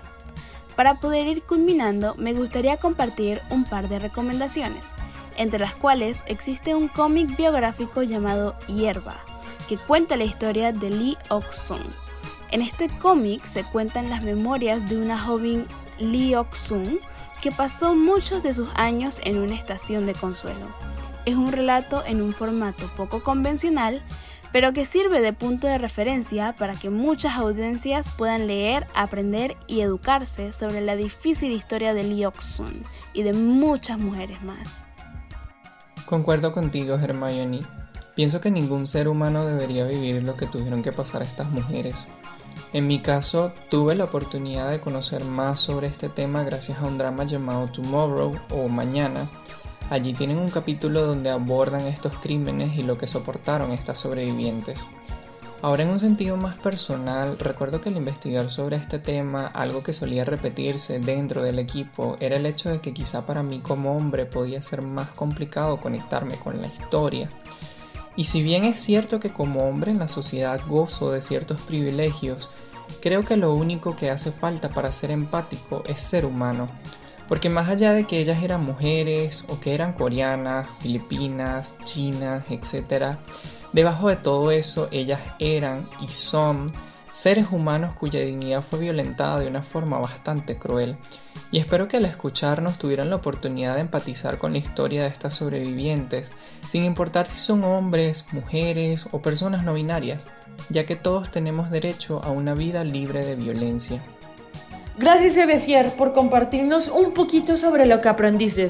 Para 0.76 1.00
poder 1.00 1.28
ir 1.28 1.44
culminando, 1.44 2.16
me 2.16 2.34
gustaría 2.34 2.78
compartir 2.78 3.42
un 3.50 3.66
par 3.66 3.90
de 3.90 4.00
recomendaciones, 4.00 4.92
entre 5.38 5.60
las 5.60 5.76
cuales 5.76 6.24
existe 6.28 6.76
un 6.76 6.88
cómic 6.88 7.36
biográfico 7.36 8.04
llamado 8.04 8.56
Hierba, 8.68 9.18
que 9.68 9.78
cuenta 9.78 10.16
la 10.16 10.24
historia 10.24 10.72
de 10.72 10.90
Lee 10.90 11.18
Ok-sung, 11.30 11.82
en 12.52 12.62
este 12.62 12.90
cómic 12.90 13.44
se 13.44 13.64
cuentan 13.64 14.10
las 14.10 14.24
memorias 14.24 14.90
de 14.90 14.98
una 14.98 15.18
joven 15.18 15.66
Lee 16.00 16.36
Ok-sung 16.36 17.00
que 17.42 17.52
pasó 17.52 17.96
muchos 17.96 18.44
de 18.44 18.54
sus 18.54 18.70
años 18.76 19.20
en 19.24 19.38
una 19.38 19.56
estación 19.56 20.06
de 20.06 20.14
consuelo. 20.14 20.68
Es 21.26 21.36
un 21.36 21.52
relato 21.52 22.04
en 22.06 22.22
un 22.22 22.34
formato 22.34 22.90
poco 22.96 23.24
convencional, 23.24 24.04
pero 24.52 24.74
que 24.74 24.86
sirve 24.86 25.22
de 25.22 25.34
punto 25.34 25.68
de 25.68 25.78
referencia 25.78 26.54
para 26.58 26.76
que 26.76 26.90
muchas 26.90 27.38
audiencias 27.38 28.10
puedan 28.10 28.48
leer, 28.48 28.86
aprender 28.94 29.56
y 29.66 29.82
educarse 29.82 30.52
sobre 30.52 30.82
la 30.82 30.96
difícil 30.96 31.52
historia 31.52 31.94
de 31.94 32.04
Lee 32.04 32.26
Ok-sung 32.26 32.84
y 33.14 33.24
de 33.24 33.34
muchas 33.34 33.98
mujeres 33.98 34.42
más. 34.44 34.86
Concuerdo 36.06 36.52
contigo, 36.52 36.96
Hermione. 36.96 37.62
Pienso 38.16 38.42
que 38.42 38.52
ningún 38.52 38.88
ser 38.88 39.08
humano 39.08 39.46
debería 39.46 39.86
vivir 39.86 40.22
lo 40.24 40.36
que 40.36 40.46
tuvieron 40.46 40.84
que 40.84 40.92
pasar 40.92 41.22
estas 41.22 41.50
mujeres. 41.50 42.08
En 42.74 42.88
mi 42.88 43.00
caso, 43.00 43.52
tuve 43.70 43.96
la 43.96 44.06
oportunidad 44.06 44.70
de 44.72 44.80
conocer 44.80 45.26
más 45.26 45.60
sobre 45.60 45.88
este 45.88 46.10
tema 46.10 46.44
gracias 46.44 46.80
a 46.80 46.86
un 46.86 46.98
drama 46.98 47.26
llamado 47.26 47.68
Tomorrow 47.68 48.36
o 48.50 48.68
Mañana. 48.68 49.30
Allí 49.90 50.14
tienen 50.14 50.38
un 50.38 50.50
capítulo 50.50 51.06
donde 51.06 51.30
abordan 51.30 51.82
estos 51.82 52.14
crímenes 52.16 52.78
y 52.78 52.84
lo 52.84 52.98
que 52.98 53.08
soportaron 53.08 53.72
estas 53.72 54.00
sobrevivientes. 54.00 54.86
Ahora 55.62 55.84
en 55.84 55.90
un 55.90 56.00
sentido 56.00 56.38
más 56.38 56.56
personal, 56.56 57.38
recuerdo 57.38 57.82
que 57.82 57.90
al 57.90 57.98
investigar 57.98 58.50
sobre 58.50 58.78
este 58.78 58.98
tema, 58.98 59.46
algo 59.48 59.84
que 59.84 59.94
solía 59.94 60.26
repetirse 60.26 60.98
dentro 60.98 61.44
del 61.44 61.60
equipo 61.60 62.18
era 62.20 62.38
el 62.38 62.48
hecho 62.48 62.70
de 62.72 62.80
que 62.80 62.94
quizá 62.94 63.28
para 63.28 63.44
mí 63.44 63.60
como 63.60 63.96
hombre 63.96 64.26
podía 64.26 64.62
ser 64.64 64.82
más 64.82 65.10
complicado 65.10 65.78
conectarme 65.78 66.36
con 66.38 66.60
la 66.60 66.68
historia. 66.68 67.30
Y 68.16 68.26
si 68.26 68.44
bien 68.44 68.64
es 68.66 68.80
cierto 68.80 69.20
que 69.20 69.32
como 69.32 69.68
hombre 69.68 69.92
en 69.92 70.00
la 70.00 70.08
sociedad 70.08 70.60
gozo 70.68 71.12
de 71.12 71.22
ciertos 71.22 71.62
privilegios, 71.62 72.50
creo 73.02 73.24
que 73.24 73.38
lo 73.38 73.54
único 73.54 73.96
que 73.96 74.10
hace 74.10 74.32
falta 74.32 74.70
para 74.70 74.92
ser 74.92 75.12
empático 75.12 75.84
es 75.88 76.02
ser 76.02 76.26
humano. 76.26 76.68
Porque 77.28 77.50
más 77.50 77.70
allá 77.70 77.94
de 77.94 78.06
que 78.06 78.20
ellas 78.20 78.44
eran 78.44 78.66
mujeres 78.66 79.46
o 79.48 79.60
que 79.60 79.74
eran 79.74 79.94
coreanas, 79.94 80.68
filipinas, 80.82 81.76
chinas, 81.86 82.44
etc., 82.50 83.18
Debajo 83.74 84.10
de 84.10 84.18
todo 84.18 84.52
eso, 84.52 84.90
ellas 84.92 85.22
eran 85.40 85.88
y 86.02 86.10
son 86.10 86.68
seres 87.12 87.48
humanos 87.52 87.94
cuya 87.94 88.22
dignidad 88.22 88.62
fue 88.62 88.80
violentada 88.80 89.40
de 89.40 89.48
una 89.48 89.62
forma 89.62 90.00
bastante 90.00 90.58
cruel. 90.58 90.98
Y 91.52 91.60
espero 91.60 91.88
que 91.88 91.98
al 91.98 92.06
escucharnos 92.06 92.78
tuvieran 92.78 93.10
la 93.10 93.18
oportunidad 93.18 93.76
de 93.76 93.82
empatizar 93.82 94.38
con 94.38 94.54
la 94.54 94.60
historia 94.60 95.04
de 95.04 95.10
estas 95.10 95.36
sobrevivientes, 95.36 96.34
sin 96.68 96.84
importar 96.84 97.28
si 97.28 97.38
son 97.38 97.64
hombres, 97.64 98.26
mujeres 98.32 99.08
o 99.12 99.22
personas 99.22 99.64
no 99.64 99.74
binarias, 99.74 100.28
ya 100.70 100.86
que 100.86 100.96
todos 100.96 101.32
tenemos 101.32 101.70
derecho 101.70 102.22
a 102.24 102.32
una 102.32 102.54
vida 102.54 102.84
libre 102.84 103.26
de 103.26 103.36
violencia. 103.36 104.02
Gracias, 104.98 105.38
Ebesier, 105.38 105.92
por 105.96 106.14
compartirnos 106.14 106.88
un 106.88 107.14
poquito 107.14 107.58
sobre 107.58 107.86
lo 107.86 108.02
que 108.02 108.10
aprendiste. 108.10 108.68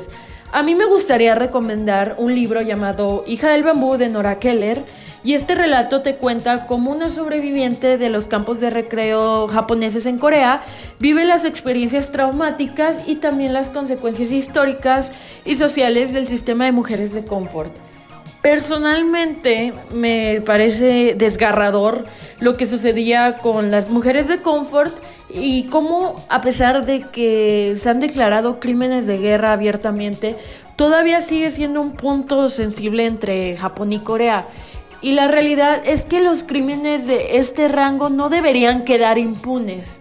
A 0.53 0.63
mí 0.63 0.75
me 0.75 0.85
gustaría 0.85 1.35
recomendar 1.35 2.15
un 2.17 2.35
libro 2.35 2.61
llamado 2.61 3.23
Hija 3.27 3.49
del 3.49 3.63
Bambú 3.63 3.97
de 3.97 4.09
Nora 4.09 4.37
Keller. 4.39 4.83
Y 5.23 5.35
este 5.35 5.53
relato 5.53 6.01
te 6.01 6.15
cuenta 6.15 6.65
cómo 6.65 6.91
una 6.91 7.09
sobreviviente 7.09 7.97
de 7.97 8.09
los 8.09 8.25
campos 8.25 8.59
de 8.59 8.71
recreo 8.71 9.47
japoneses 9.47 10.07
en 10.07 10.17
Corea 10.17 10.63
vive 10.99 11.25
las 11.25 11.45
experiencias 11.45 12.11
traumáticas 12.11 12.99
y 13.05 13.15
también 13.15 13.53
las 13.53 13.69
consecuencias 13.69 14.31
históricas 14.31 15.11
y 15.45 15.55
sociales 15.57 16.11
del 16.13 16.27
sistema 16.27 16.65
de 16.65 16.71
mujeres 16.71 17.13
de 17.13 17.23
confort. 17.23 17.71
Personalmente 18.41 19.73
me 19.93 20.41
parece 20.43 21.13
desgarrador 21.15 22.05
lo 22.39 22.57
que 22.57 22.65
sucedía 22.65 23.37
con 23.37 23.69
las 23.69 23.89
mujeres 23.89 24.27
de 24.27 24.41
confort 24.41 24.95
y 25.29 25.65
cómo 25.65 26.15
a 26.27 26.41
pesar 26.41 26.85
de 26.85 27.01
que 27.11 27.73
se 27.75 27.89
han 27.89 27.99
declarado 27.99 28.59
crímenes 28.59 29.05
de 29.05 29.19
guerra 29.19 29.53
abiertamente, 29.53 30.35
todavía 30.75 31.21
sigue 31.21 31.51
siendo 31.51 31.79
un 31.79 31.91
punto 31.91 32.49
sensible 32.49 33.05
entre 33.05 33.55
Japón 33.57 33.93
y 33.93 33.99
Corea. 33.99 34.47
Y 35.01 35.13
la 35.13 35.27
realidad 35.27 35.81
es 35.83 36.05
que 36.05 36.19
los 36.19 36.43
crímenes 36.43 37.07
de 37.07 37.37
este 37.37 37.67
rango 37.67 38.09
no 38.09 38.29
deberían 38.29 38.85
quedar 38.85 39.17
impunes. 39.17 39.99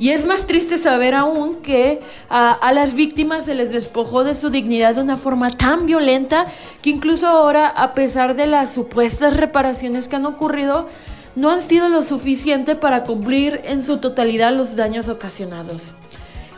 Y 0.00 0.10
es 0.10 0.24
más 0.24 0.46
triste 0.46 0.78
saber 0.78 1.14
aún 1.14 1.56
que 1.56 2.00
a, 2.30 2.72
las 2.72 2.94
víctimas 2.94 3.44
se 3.44 3.54
les 3.54 3.70
despojó 3.70 4.24
de 4.24 4.34
su 4.34 4.48
dignidad 4.48 4.94
de 4.94 5.02
una 5.02 5.18
forma 5.18 5.50
tan 5.50 5.84
violenta 5.84 6.46
que 6.80 6.88
incluso 6.88 7.26
ahora, 7.26 7.68
a 7.68 7.92
pesar 7.92 8.34
de 8.34 8.46
las 8.46 8.72
supuestas 8.72 9.36
reparaciones 9.36 10.08
que 10.08 10.16
han 10.16 10.24
ocurrido, 10.24 10.88
no 11.36 11.50
han 11.50 11.60
sido 11.60 11.90
lo 11.90 12.00
suficiente 12.00 12.76
para 12.76 13.04
cumplir 13.04 13.60
en 13.64 13.82
su 13.82 13.98
totalidad 13.98 14.54
los 14.54 14.74
daños 14.74 15.08
ocasionados. 15.08 15.92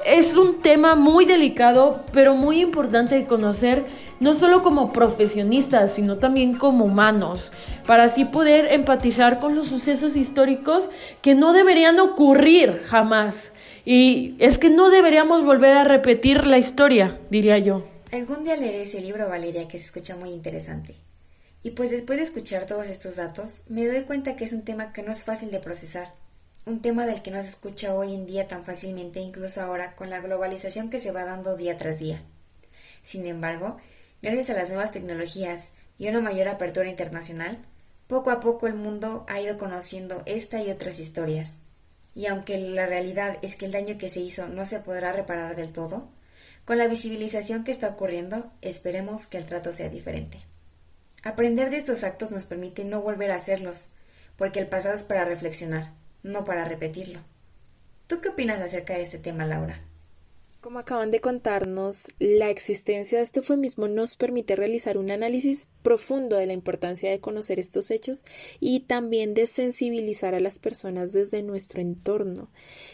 Es 0.07 0.37
un 0.37 0.63
tema 0.63 0.95
muy 0.95 1.25
delicado, 1.25 2.05
pero 2.13 2.37
muy 2.37 2.61
importante 2.61 3.17
de 3.17 3.27
conocer, 3.27 3.85
no 4.23 4.37
solo 4.37 4.62
como 4.62 4.93
profesionistas, 4.93 5.95
sino 5.95 6.18
también 6.18 6.57
como 6.57 6.85
humanos, 6.85 7.51
para 7.89 8.05
así 8.05 8.25
poder 8.25 8.73
empatizar 8.73 9.41
con 9.41 9.57
los 9.57 9.66
sucesos 9.66 10.14
históricos 10.14 10.89
que 11.23 11.35
no 11.35 11.53
deberían 11.53 11.99
ocurrir 11.99 12.83
jamás. 12.85 13.51
Y 13.85 14.37
es 14.39 14.59
que 14.59 14.70
no 14.70 14.91
deberíamos 14.91 15.45
volver 15.45 15.77
a 15.77 15.83
repetir 15.83 16.47
la 16.47 16.59
historia, 16.59 17.18
diría 17.31 17.59
yo. 17.59 17.85
Algún 18.12 18.45
día 18.45 18.57
leeré 18.57 18.83
ese 18.83 19.01
libro, 19.01 19.29
Valeria, 19.29 19.66
que 19.66 19.79
se 19.79 19.87
escucha 19.87 20.14
muy 20.14 20.31
interesante. 20.31 20.95
Y 21.64 21.73
pues 21.73 21.91
después 21.91 22.20
de 22.20 22.25
escuchar 22.25 22.64
todos 22.66 22.87
estos 22.87 23.16
datos, 23.16 23.64
me 23.68 23.89
doy 23.89 24.03
cuenta 24.03 24.37
que 24.37 24.45
es 24.45 24.53
un 24.53 24.62
tema 24.62 24.93
que 24.93 25.03
no 25.03 25.11
es 25.11 25.25
fácil 25.25 25.51
de 25.51 25.59
procesar, 25.59 26.12
un 26.64 26.81
tema 26.81 27.07
del 27.07 27.23
que 27.23 27.33
no 27.33 27.43
se 27.43 27.49
escucha 27.49 27.93
hoy 27.93 28.14
en 28.14 28.25
día 28.27 28.47
tan 28.47 28.64
fácilmente 28.64 29.18
incluso 29.18 29.61
ahora 29.62 29.97
con 29.97 30.11
la 30.11 30.20
globalización 30.20 30.91
que 30.91 31.01
se 31.01 31.11
va 31.11 31.25
dando 31.25 31.57
día 31.57 31.77
tras 31.77 31.99
día. 31.99 32.23
Sin 33.03 33.27
embargo, 33.27 33.79
gracias 34.23 34.51
a 34.51 34.55
las 34.55 34.68
nuevas 34.68 34.93
tecnologías 34.93 35.75
y 35.99 36.09
una 36.09 36.20
mayor 36.20 36.49
apertura 36.49 36.89
internacional, 36.89 37.59
poco 38.07 38.31
a 38.31 38.41
poco 38.41 38.66
el 38.66 38.75
mundo 38.75 39.27
ha 39.29 39.41
ido 39.41 39.59
conociendo 39.59 40.23
esta 40.27 40.62
y 40.62 40.70
otras 40.70 41.01
historias. 41.01 41.61
Y 42.14 42.27
aunque 42.27 42.59
la 42.59 42.87
realidad 42.87 43.39
es 43.43 43.57
que 43.57 43.66
el 43.66 43.73
daño 43.73 43.99
que 43.99 44.09
se 44.09 44.20
hizo 44.20 44.49
no 44.49 44.64
se 44.64 44.81
podrá 44.81 45.12
reparar 45.12 45.57
del 45.57 45.73
todo, 45.73 46.09
con 46.64 46.79
la 46.79 46.87
visibilización 46.87 47.64
que 47.64 47.73
está 47.73 47.89
ocurriendo, 47.89 48.53
esperemos 48.61 49.27
que 49.27 49.39
el 49.39 49.47
trato 49.47 49.73
sea 49.73 49.89
diferente. 49.89 50.39
Aprender 51.25 51.70
de 51.70 51.79
estos 51.79 52.05
actos 52.05 52.31
nos 52.31 52.45
permite 52.45 52.85
no 52.85 53.01
volver 53.01 53.33
a 53.33 53.37
hacerlos, 53.37 53.87
porque 54.37 54.61
el 54.61 54.68
pasado 54.68 54.95
es 54.95 55.03
para 55.03 55.25
reflexionar, 55.25 55.93
no 56.23 56.45
para 56.45 56.64
repetirlo. 56.64 57.20
¿Tú 58.07 58.20
qué 58.20 58.29
opinas 58.29 58.61
acerca 58.61 58.95
de 58.95 59.03
este 59.03 59.18
tema, 59.18 59.45
Laura? 59.47 59.81
Como 60.63 60.79
acaban 60.79 61.11
de 61.11 61.21
contarnos, 61.21 62.07
la 62.21 62.49
existencia 62.49 63.19
de 63.19 63.25
este 63.25 63.41
eufemismo 63.41 63.89
nos 63.89 64.15
permite 64.15 64.55
realizar 64.55 64.97
un 64.97 65.11
análisis 65.11 65.67
profundo 65.83 66.37
de 66.37 66.47
la 66.47 66.53
importancia 66.53 67.11
de 67.11 67.19
conocer 67.19 67.59
estos 67.59 67.91
hechos 67.91 68.25
y 68.61 68.79
también 68.79 69.35
de 69.35 69.49
sensibilizar 69.49 70.37
a 70.37 70.41
las 70.41 70.61
personas 70.61 71.13
desde 71.13 71.43
nuestro 71.43 71.81
entorno. 71.81 72.49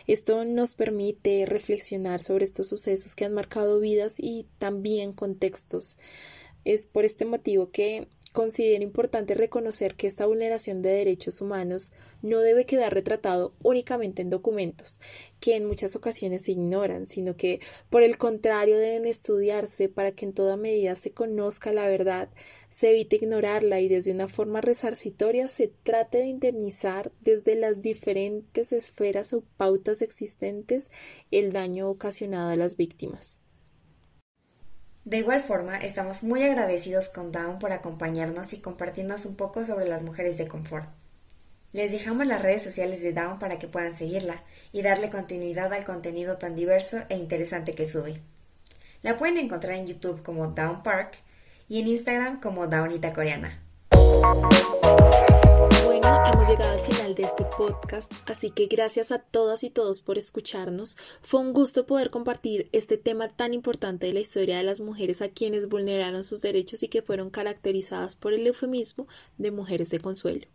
Esto 0.06 0.46
nos 0.46 0.74
permite 0.74 1.44
reflexionar 1.44 2.22
sobre 2.22 2.44
estos 2.44 2.68
sucesos 2.68 3.14
que 3.14 3.26
han 3.26 3.34
marcado 3.34 3.80
vidas 3.80 4.18
y 4.18 4.46
también 4.56 5.12
contextos. 5.12 5.98
Es 6.64 6.86
por 6.86 7.04
este 7.04 7.26
motivo 7.26 7.70
que 7.70 8.08
Considero 8.32 8.84
importante 8.84 9.34
reconocer 9.34 9.94
que 9.94 10.06
esta 10.06 10.26
vulneración 10.26 10.82
de 10.82 10.90
derechos 10.90 11.40
humanos 11.40 11.94
no 12.20 12.40
debe 12.40 12.66
quedar 12.66 12.92
retratado 12.92 13.54
únicamente 13.62 14.20
en 14.20 14.28
documentos, 14.28 15.00
que 15.40 15.56
en 15.56 15.64
muchas 15.64 15.96
ocasiones 15.96 16.42
se 16.42 16.52
ignoran, 16.52 17.06
sino 17.06 17.36
que, 17.36 17.60
por 17.88 18.02
el 18.02 18.18
contrario, 18.18 18.76
deben 18.76 19.06
estudiarse 19.06 19.88
para 19.88 20.12
que 20.12 20.26
en 20.26 20.34
toda 20.34 20.58
medida 20.58 20.94
se 20.94 21.12
conozca 21.12 21.72
la 21.72 21.88
verdad, 21.88 22.28
se 22.68 22.90
evite 22.90 23.16
ignorarla 23.16 23.80
y 23.80 23.88
desde 23.88 24.12
una 24.12 24.28
forma 24.28 24.60
resarcitoria 24.60 25.48
se 25.48 25.68
trate 25.82 26.18
de 26.18 26.26
indemnizar 26.26 27.10
desde 27.22 27.54
las 27.54 27.80
diferentes 27.80 28.72
esferas 28.72 29.32
o 29.32 29.42
pautas 29.56 30.02
existentes 30.02 30.90
el 31.30 31.52
daño 31.52 31.88
ocasionado 31.88 32.50
a 32.50 32.56
las 32.56 32.76
víctimas. 32.76 33.40
De 35.08 35.16
igual 35.16 35.40
forma, 35.40 35.78
estamos 35.78 36.22
muy 36.22 36.42
agradecidos 36.42 37.08
con 37.08 37.32
Down 37.32 37.58
por 37.58 37.72
acompañarnos 37.72 38.52
y 38.52 38.60
compartirnos 38.60 39.24
un 39.24 39.36
poco 39.36 39.64
sobre 39.64 39.88
las 39.88 40.02
mujeres 40.02 40.36
de 40.36 40.46
confort. 40.46 40.86
Les 41.72 41.90
dejamos 41.90 42.26
las 42.26 42.42
redes 42.42 42.62
sociales 42.62 43.00
de 43.00 43.14
Down 43.14 43.38
para 43.38 43.58
que 43.58 43.68
puedan 43.68 43.96
seguirla 43.96 44.42
y 44.70 44.82
darle 44.82 45.08
continuidad 45.08 45.72
al 45.72 45.86
contenido 45.86 46.36
tan 46.36 46.54
diverso 46.54 46.98
e 47.08 47.16
interesante 47.16 47.74
que 47.74 47.86
sube. 47.86 48.20
La 49.00 49.16
pueden 49.16 49.38
encontrar 49.38 49.76
en 49.76 49.86
YouTube 49.86 50.22
como 50.22 50.48
Down 50.48 50.82
Park 50.82 51.14
y 51.70 51.80
en 51.80 51.88
Instagram 51.88 52.42
como 52.42 52.66
Downita 52.66 53.14
Coreana. 53.14 53.62
Bueno, 55.58 56.22
hemos 56.32 56.48
llegado 56.48 56.72
al 56.72 56.80
final 56.80 57.16
de 57.16 57.24
este 57.24 57.44
podcast, 57.44 58.12
así 58.26 58.50
que 58.50 58.66
gracias 58.66 59.10
a 59.10 59.18
todas 59.18 59.64
y 59.64 59.70
todos 59.70 60.02
por 60.02 60.16
escucharnos. 60.16 60.96
Fue 61.20 61.40
un 61.40 61.52
gusto 61.52 61.84
poder 61.84 62.10
compartir 62.10 62.68
este 62.70 62.96
tema 62.96 63.28
tan 63.28 63.54
importante 63.54 64.06
de 64.06 64.12
la 64.12 64.20
historia 64.20 64.58
de 64.58 64.62
las 64.62 64.80
mujeres 64.80 65.20
a 65.20 65.30
quienes 65.30 65.68
vulneraron 65.68 66.22
sus 66.22 66.42
derechos 66.42 66.84
y 66.84 66.88
que 66.88 67.02
fueron 67.02 67.30
caracterizadas 67.30 68.14
por 68.14 68.34
el 68.34 68.46
eufemismo 68.46 69.08
de 69.36 69.50
mujeres 69.50 69.90
de 69.90 69.98
consuelo. 69.98 70.46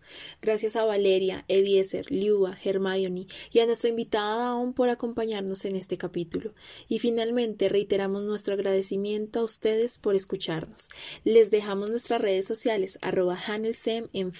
Gracias 0.41 0.77
a 0.77 0.85
Valeria, 0.85 1.43
Evieser, 1.49 2.09
Liuba, 2.09 2.57
Hermione 2.63 3.27
y 3.51 3.59
a 3.59 3.65
nuestra 3.65 3.89
invitada 3.89 4.37
Dawn 4.37 4.73
por 4.73 4.87
acompañarnos 4.87 5.65
en 5.65 5.75
este 5.75 5.97
capítulo. 5.97 6.53
Y 6.87 6.99
finalmente 6.99 7.67
reiteramos 7.67 8.23
nuestro 8.23 8.53
agradecimiento 8.53 9.41
a 9.41 9.43
ustedes 9.43 9.97
por 9.97 10.15
escucharnos. 10.15 10.87
Les 11.25 11.51
dejamos 11.51 11.89
nuestras 11.89 12.21
redes 12.21 12.47
sociales 12.47 12.97
arroba 13.01 13.37
Hanelsem 13.37 14.07
en 14.13 14.31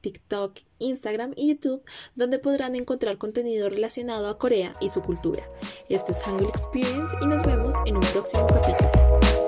TikTok, 0.00 0.58
Instagram 0.78 1.32
y 1.36 1.48
YouTube, 1.48 1.82
donde 2.14 2.38
podrán 2.38 2.74
encontrar 2.74 3.18
contenido 3.18 3.68
relacionado 3.68 4.28
a 4.28 4.38
Corea 4.38 4.74
y 4.80 4.88
su 4.88 5.02
cultura. 5.02 5.42
Esto 5.88 6.12
es 6.12 6.22
Hangul 6.22 6.48
Experience 6.48 7.16
y 7.20 7.26
nos 7.26 7.42
vemos 7.42 7.74
en 7.86 7.96
un 7.96 8.02
próximo 8.12 8.46
capítulo. 8.46 9.41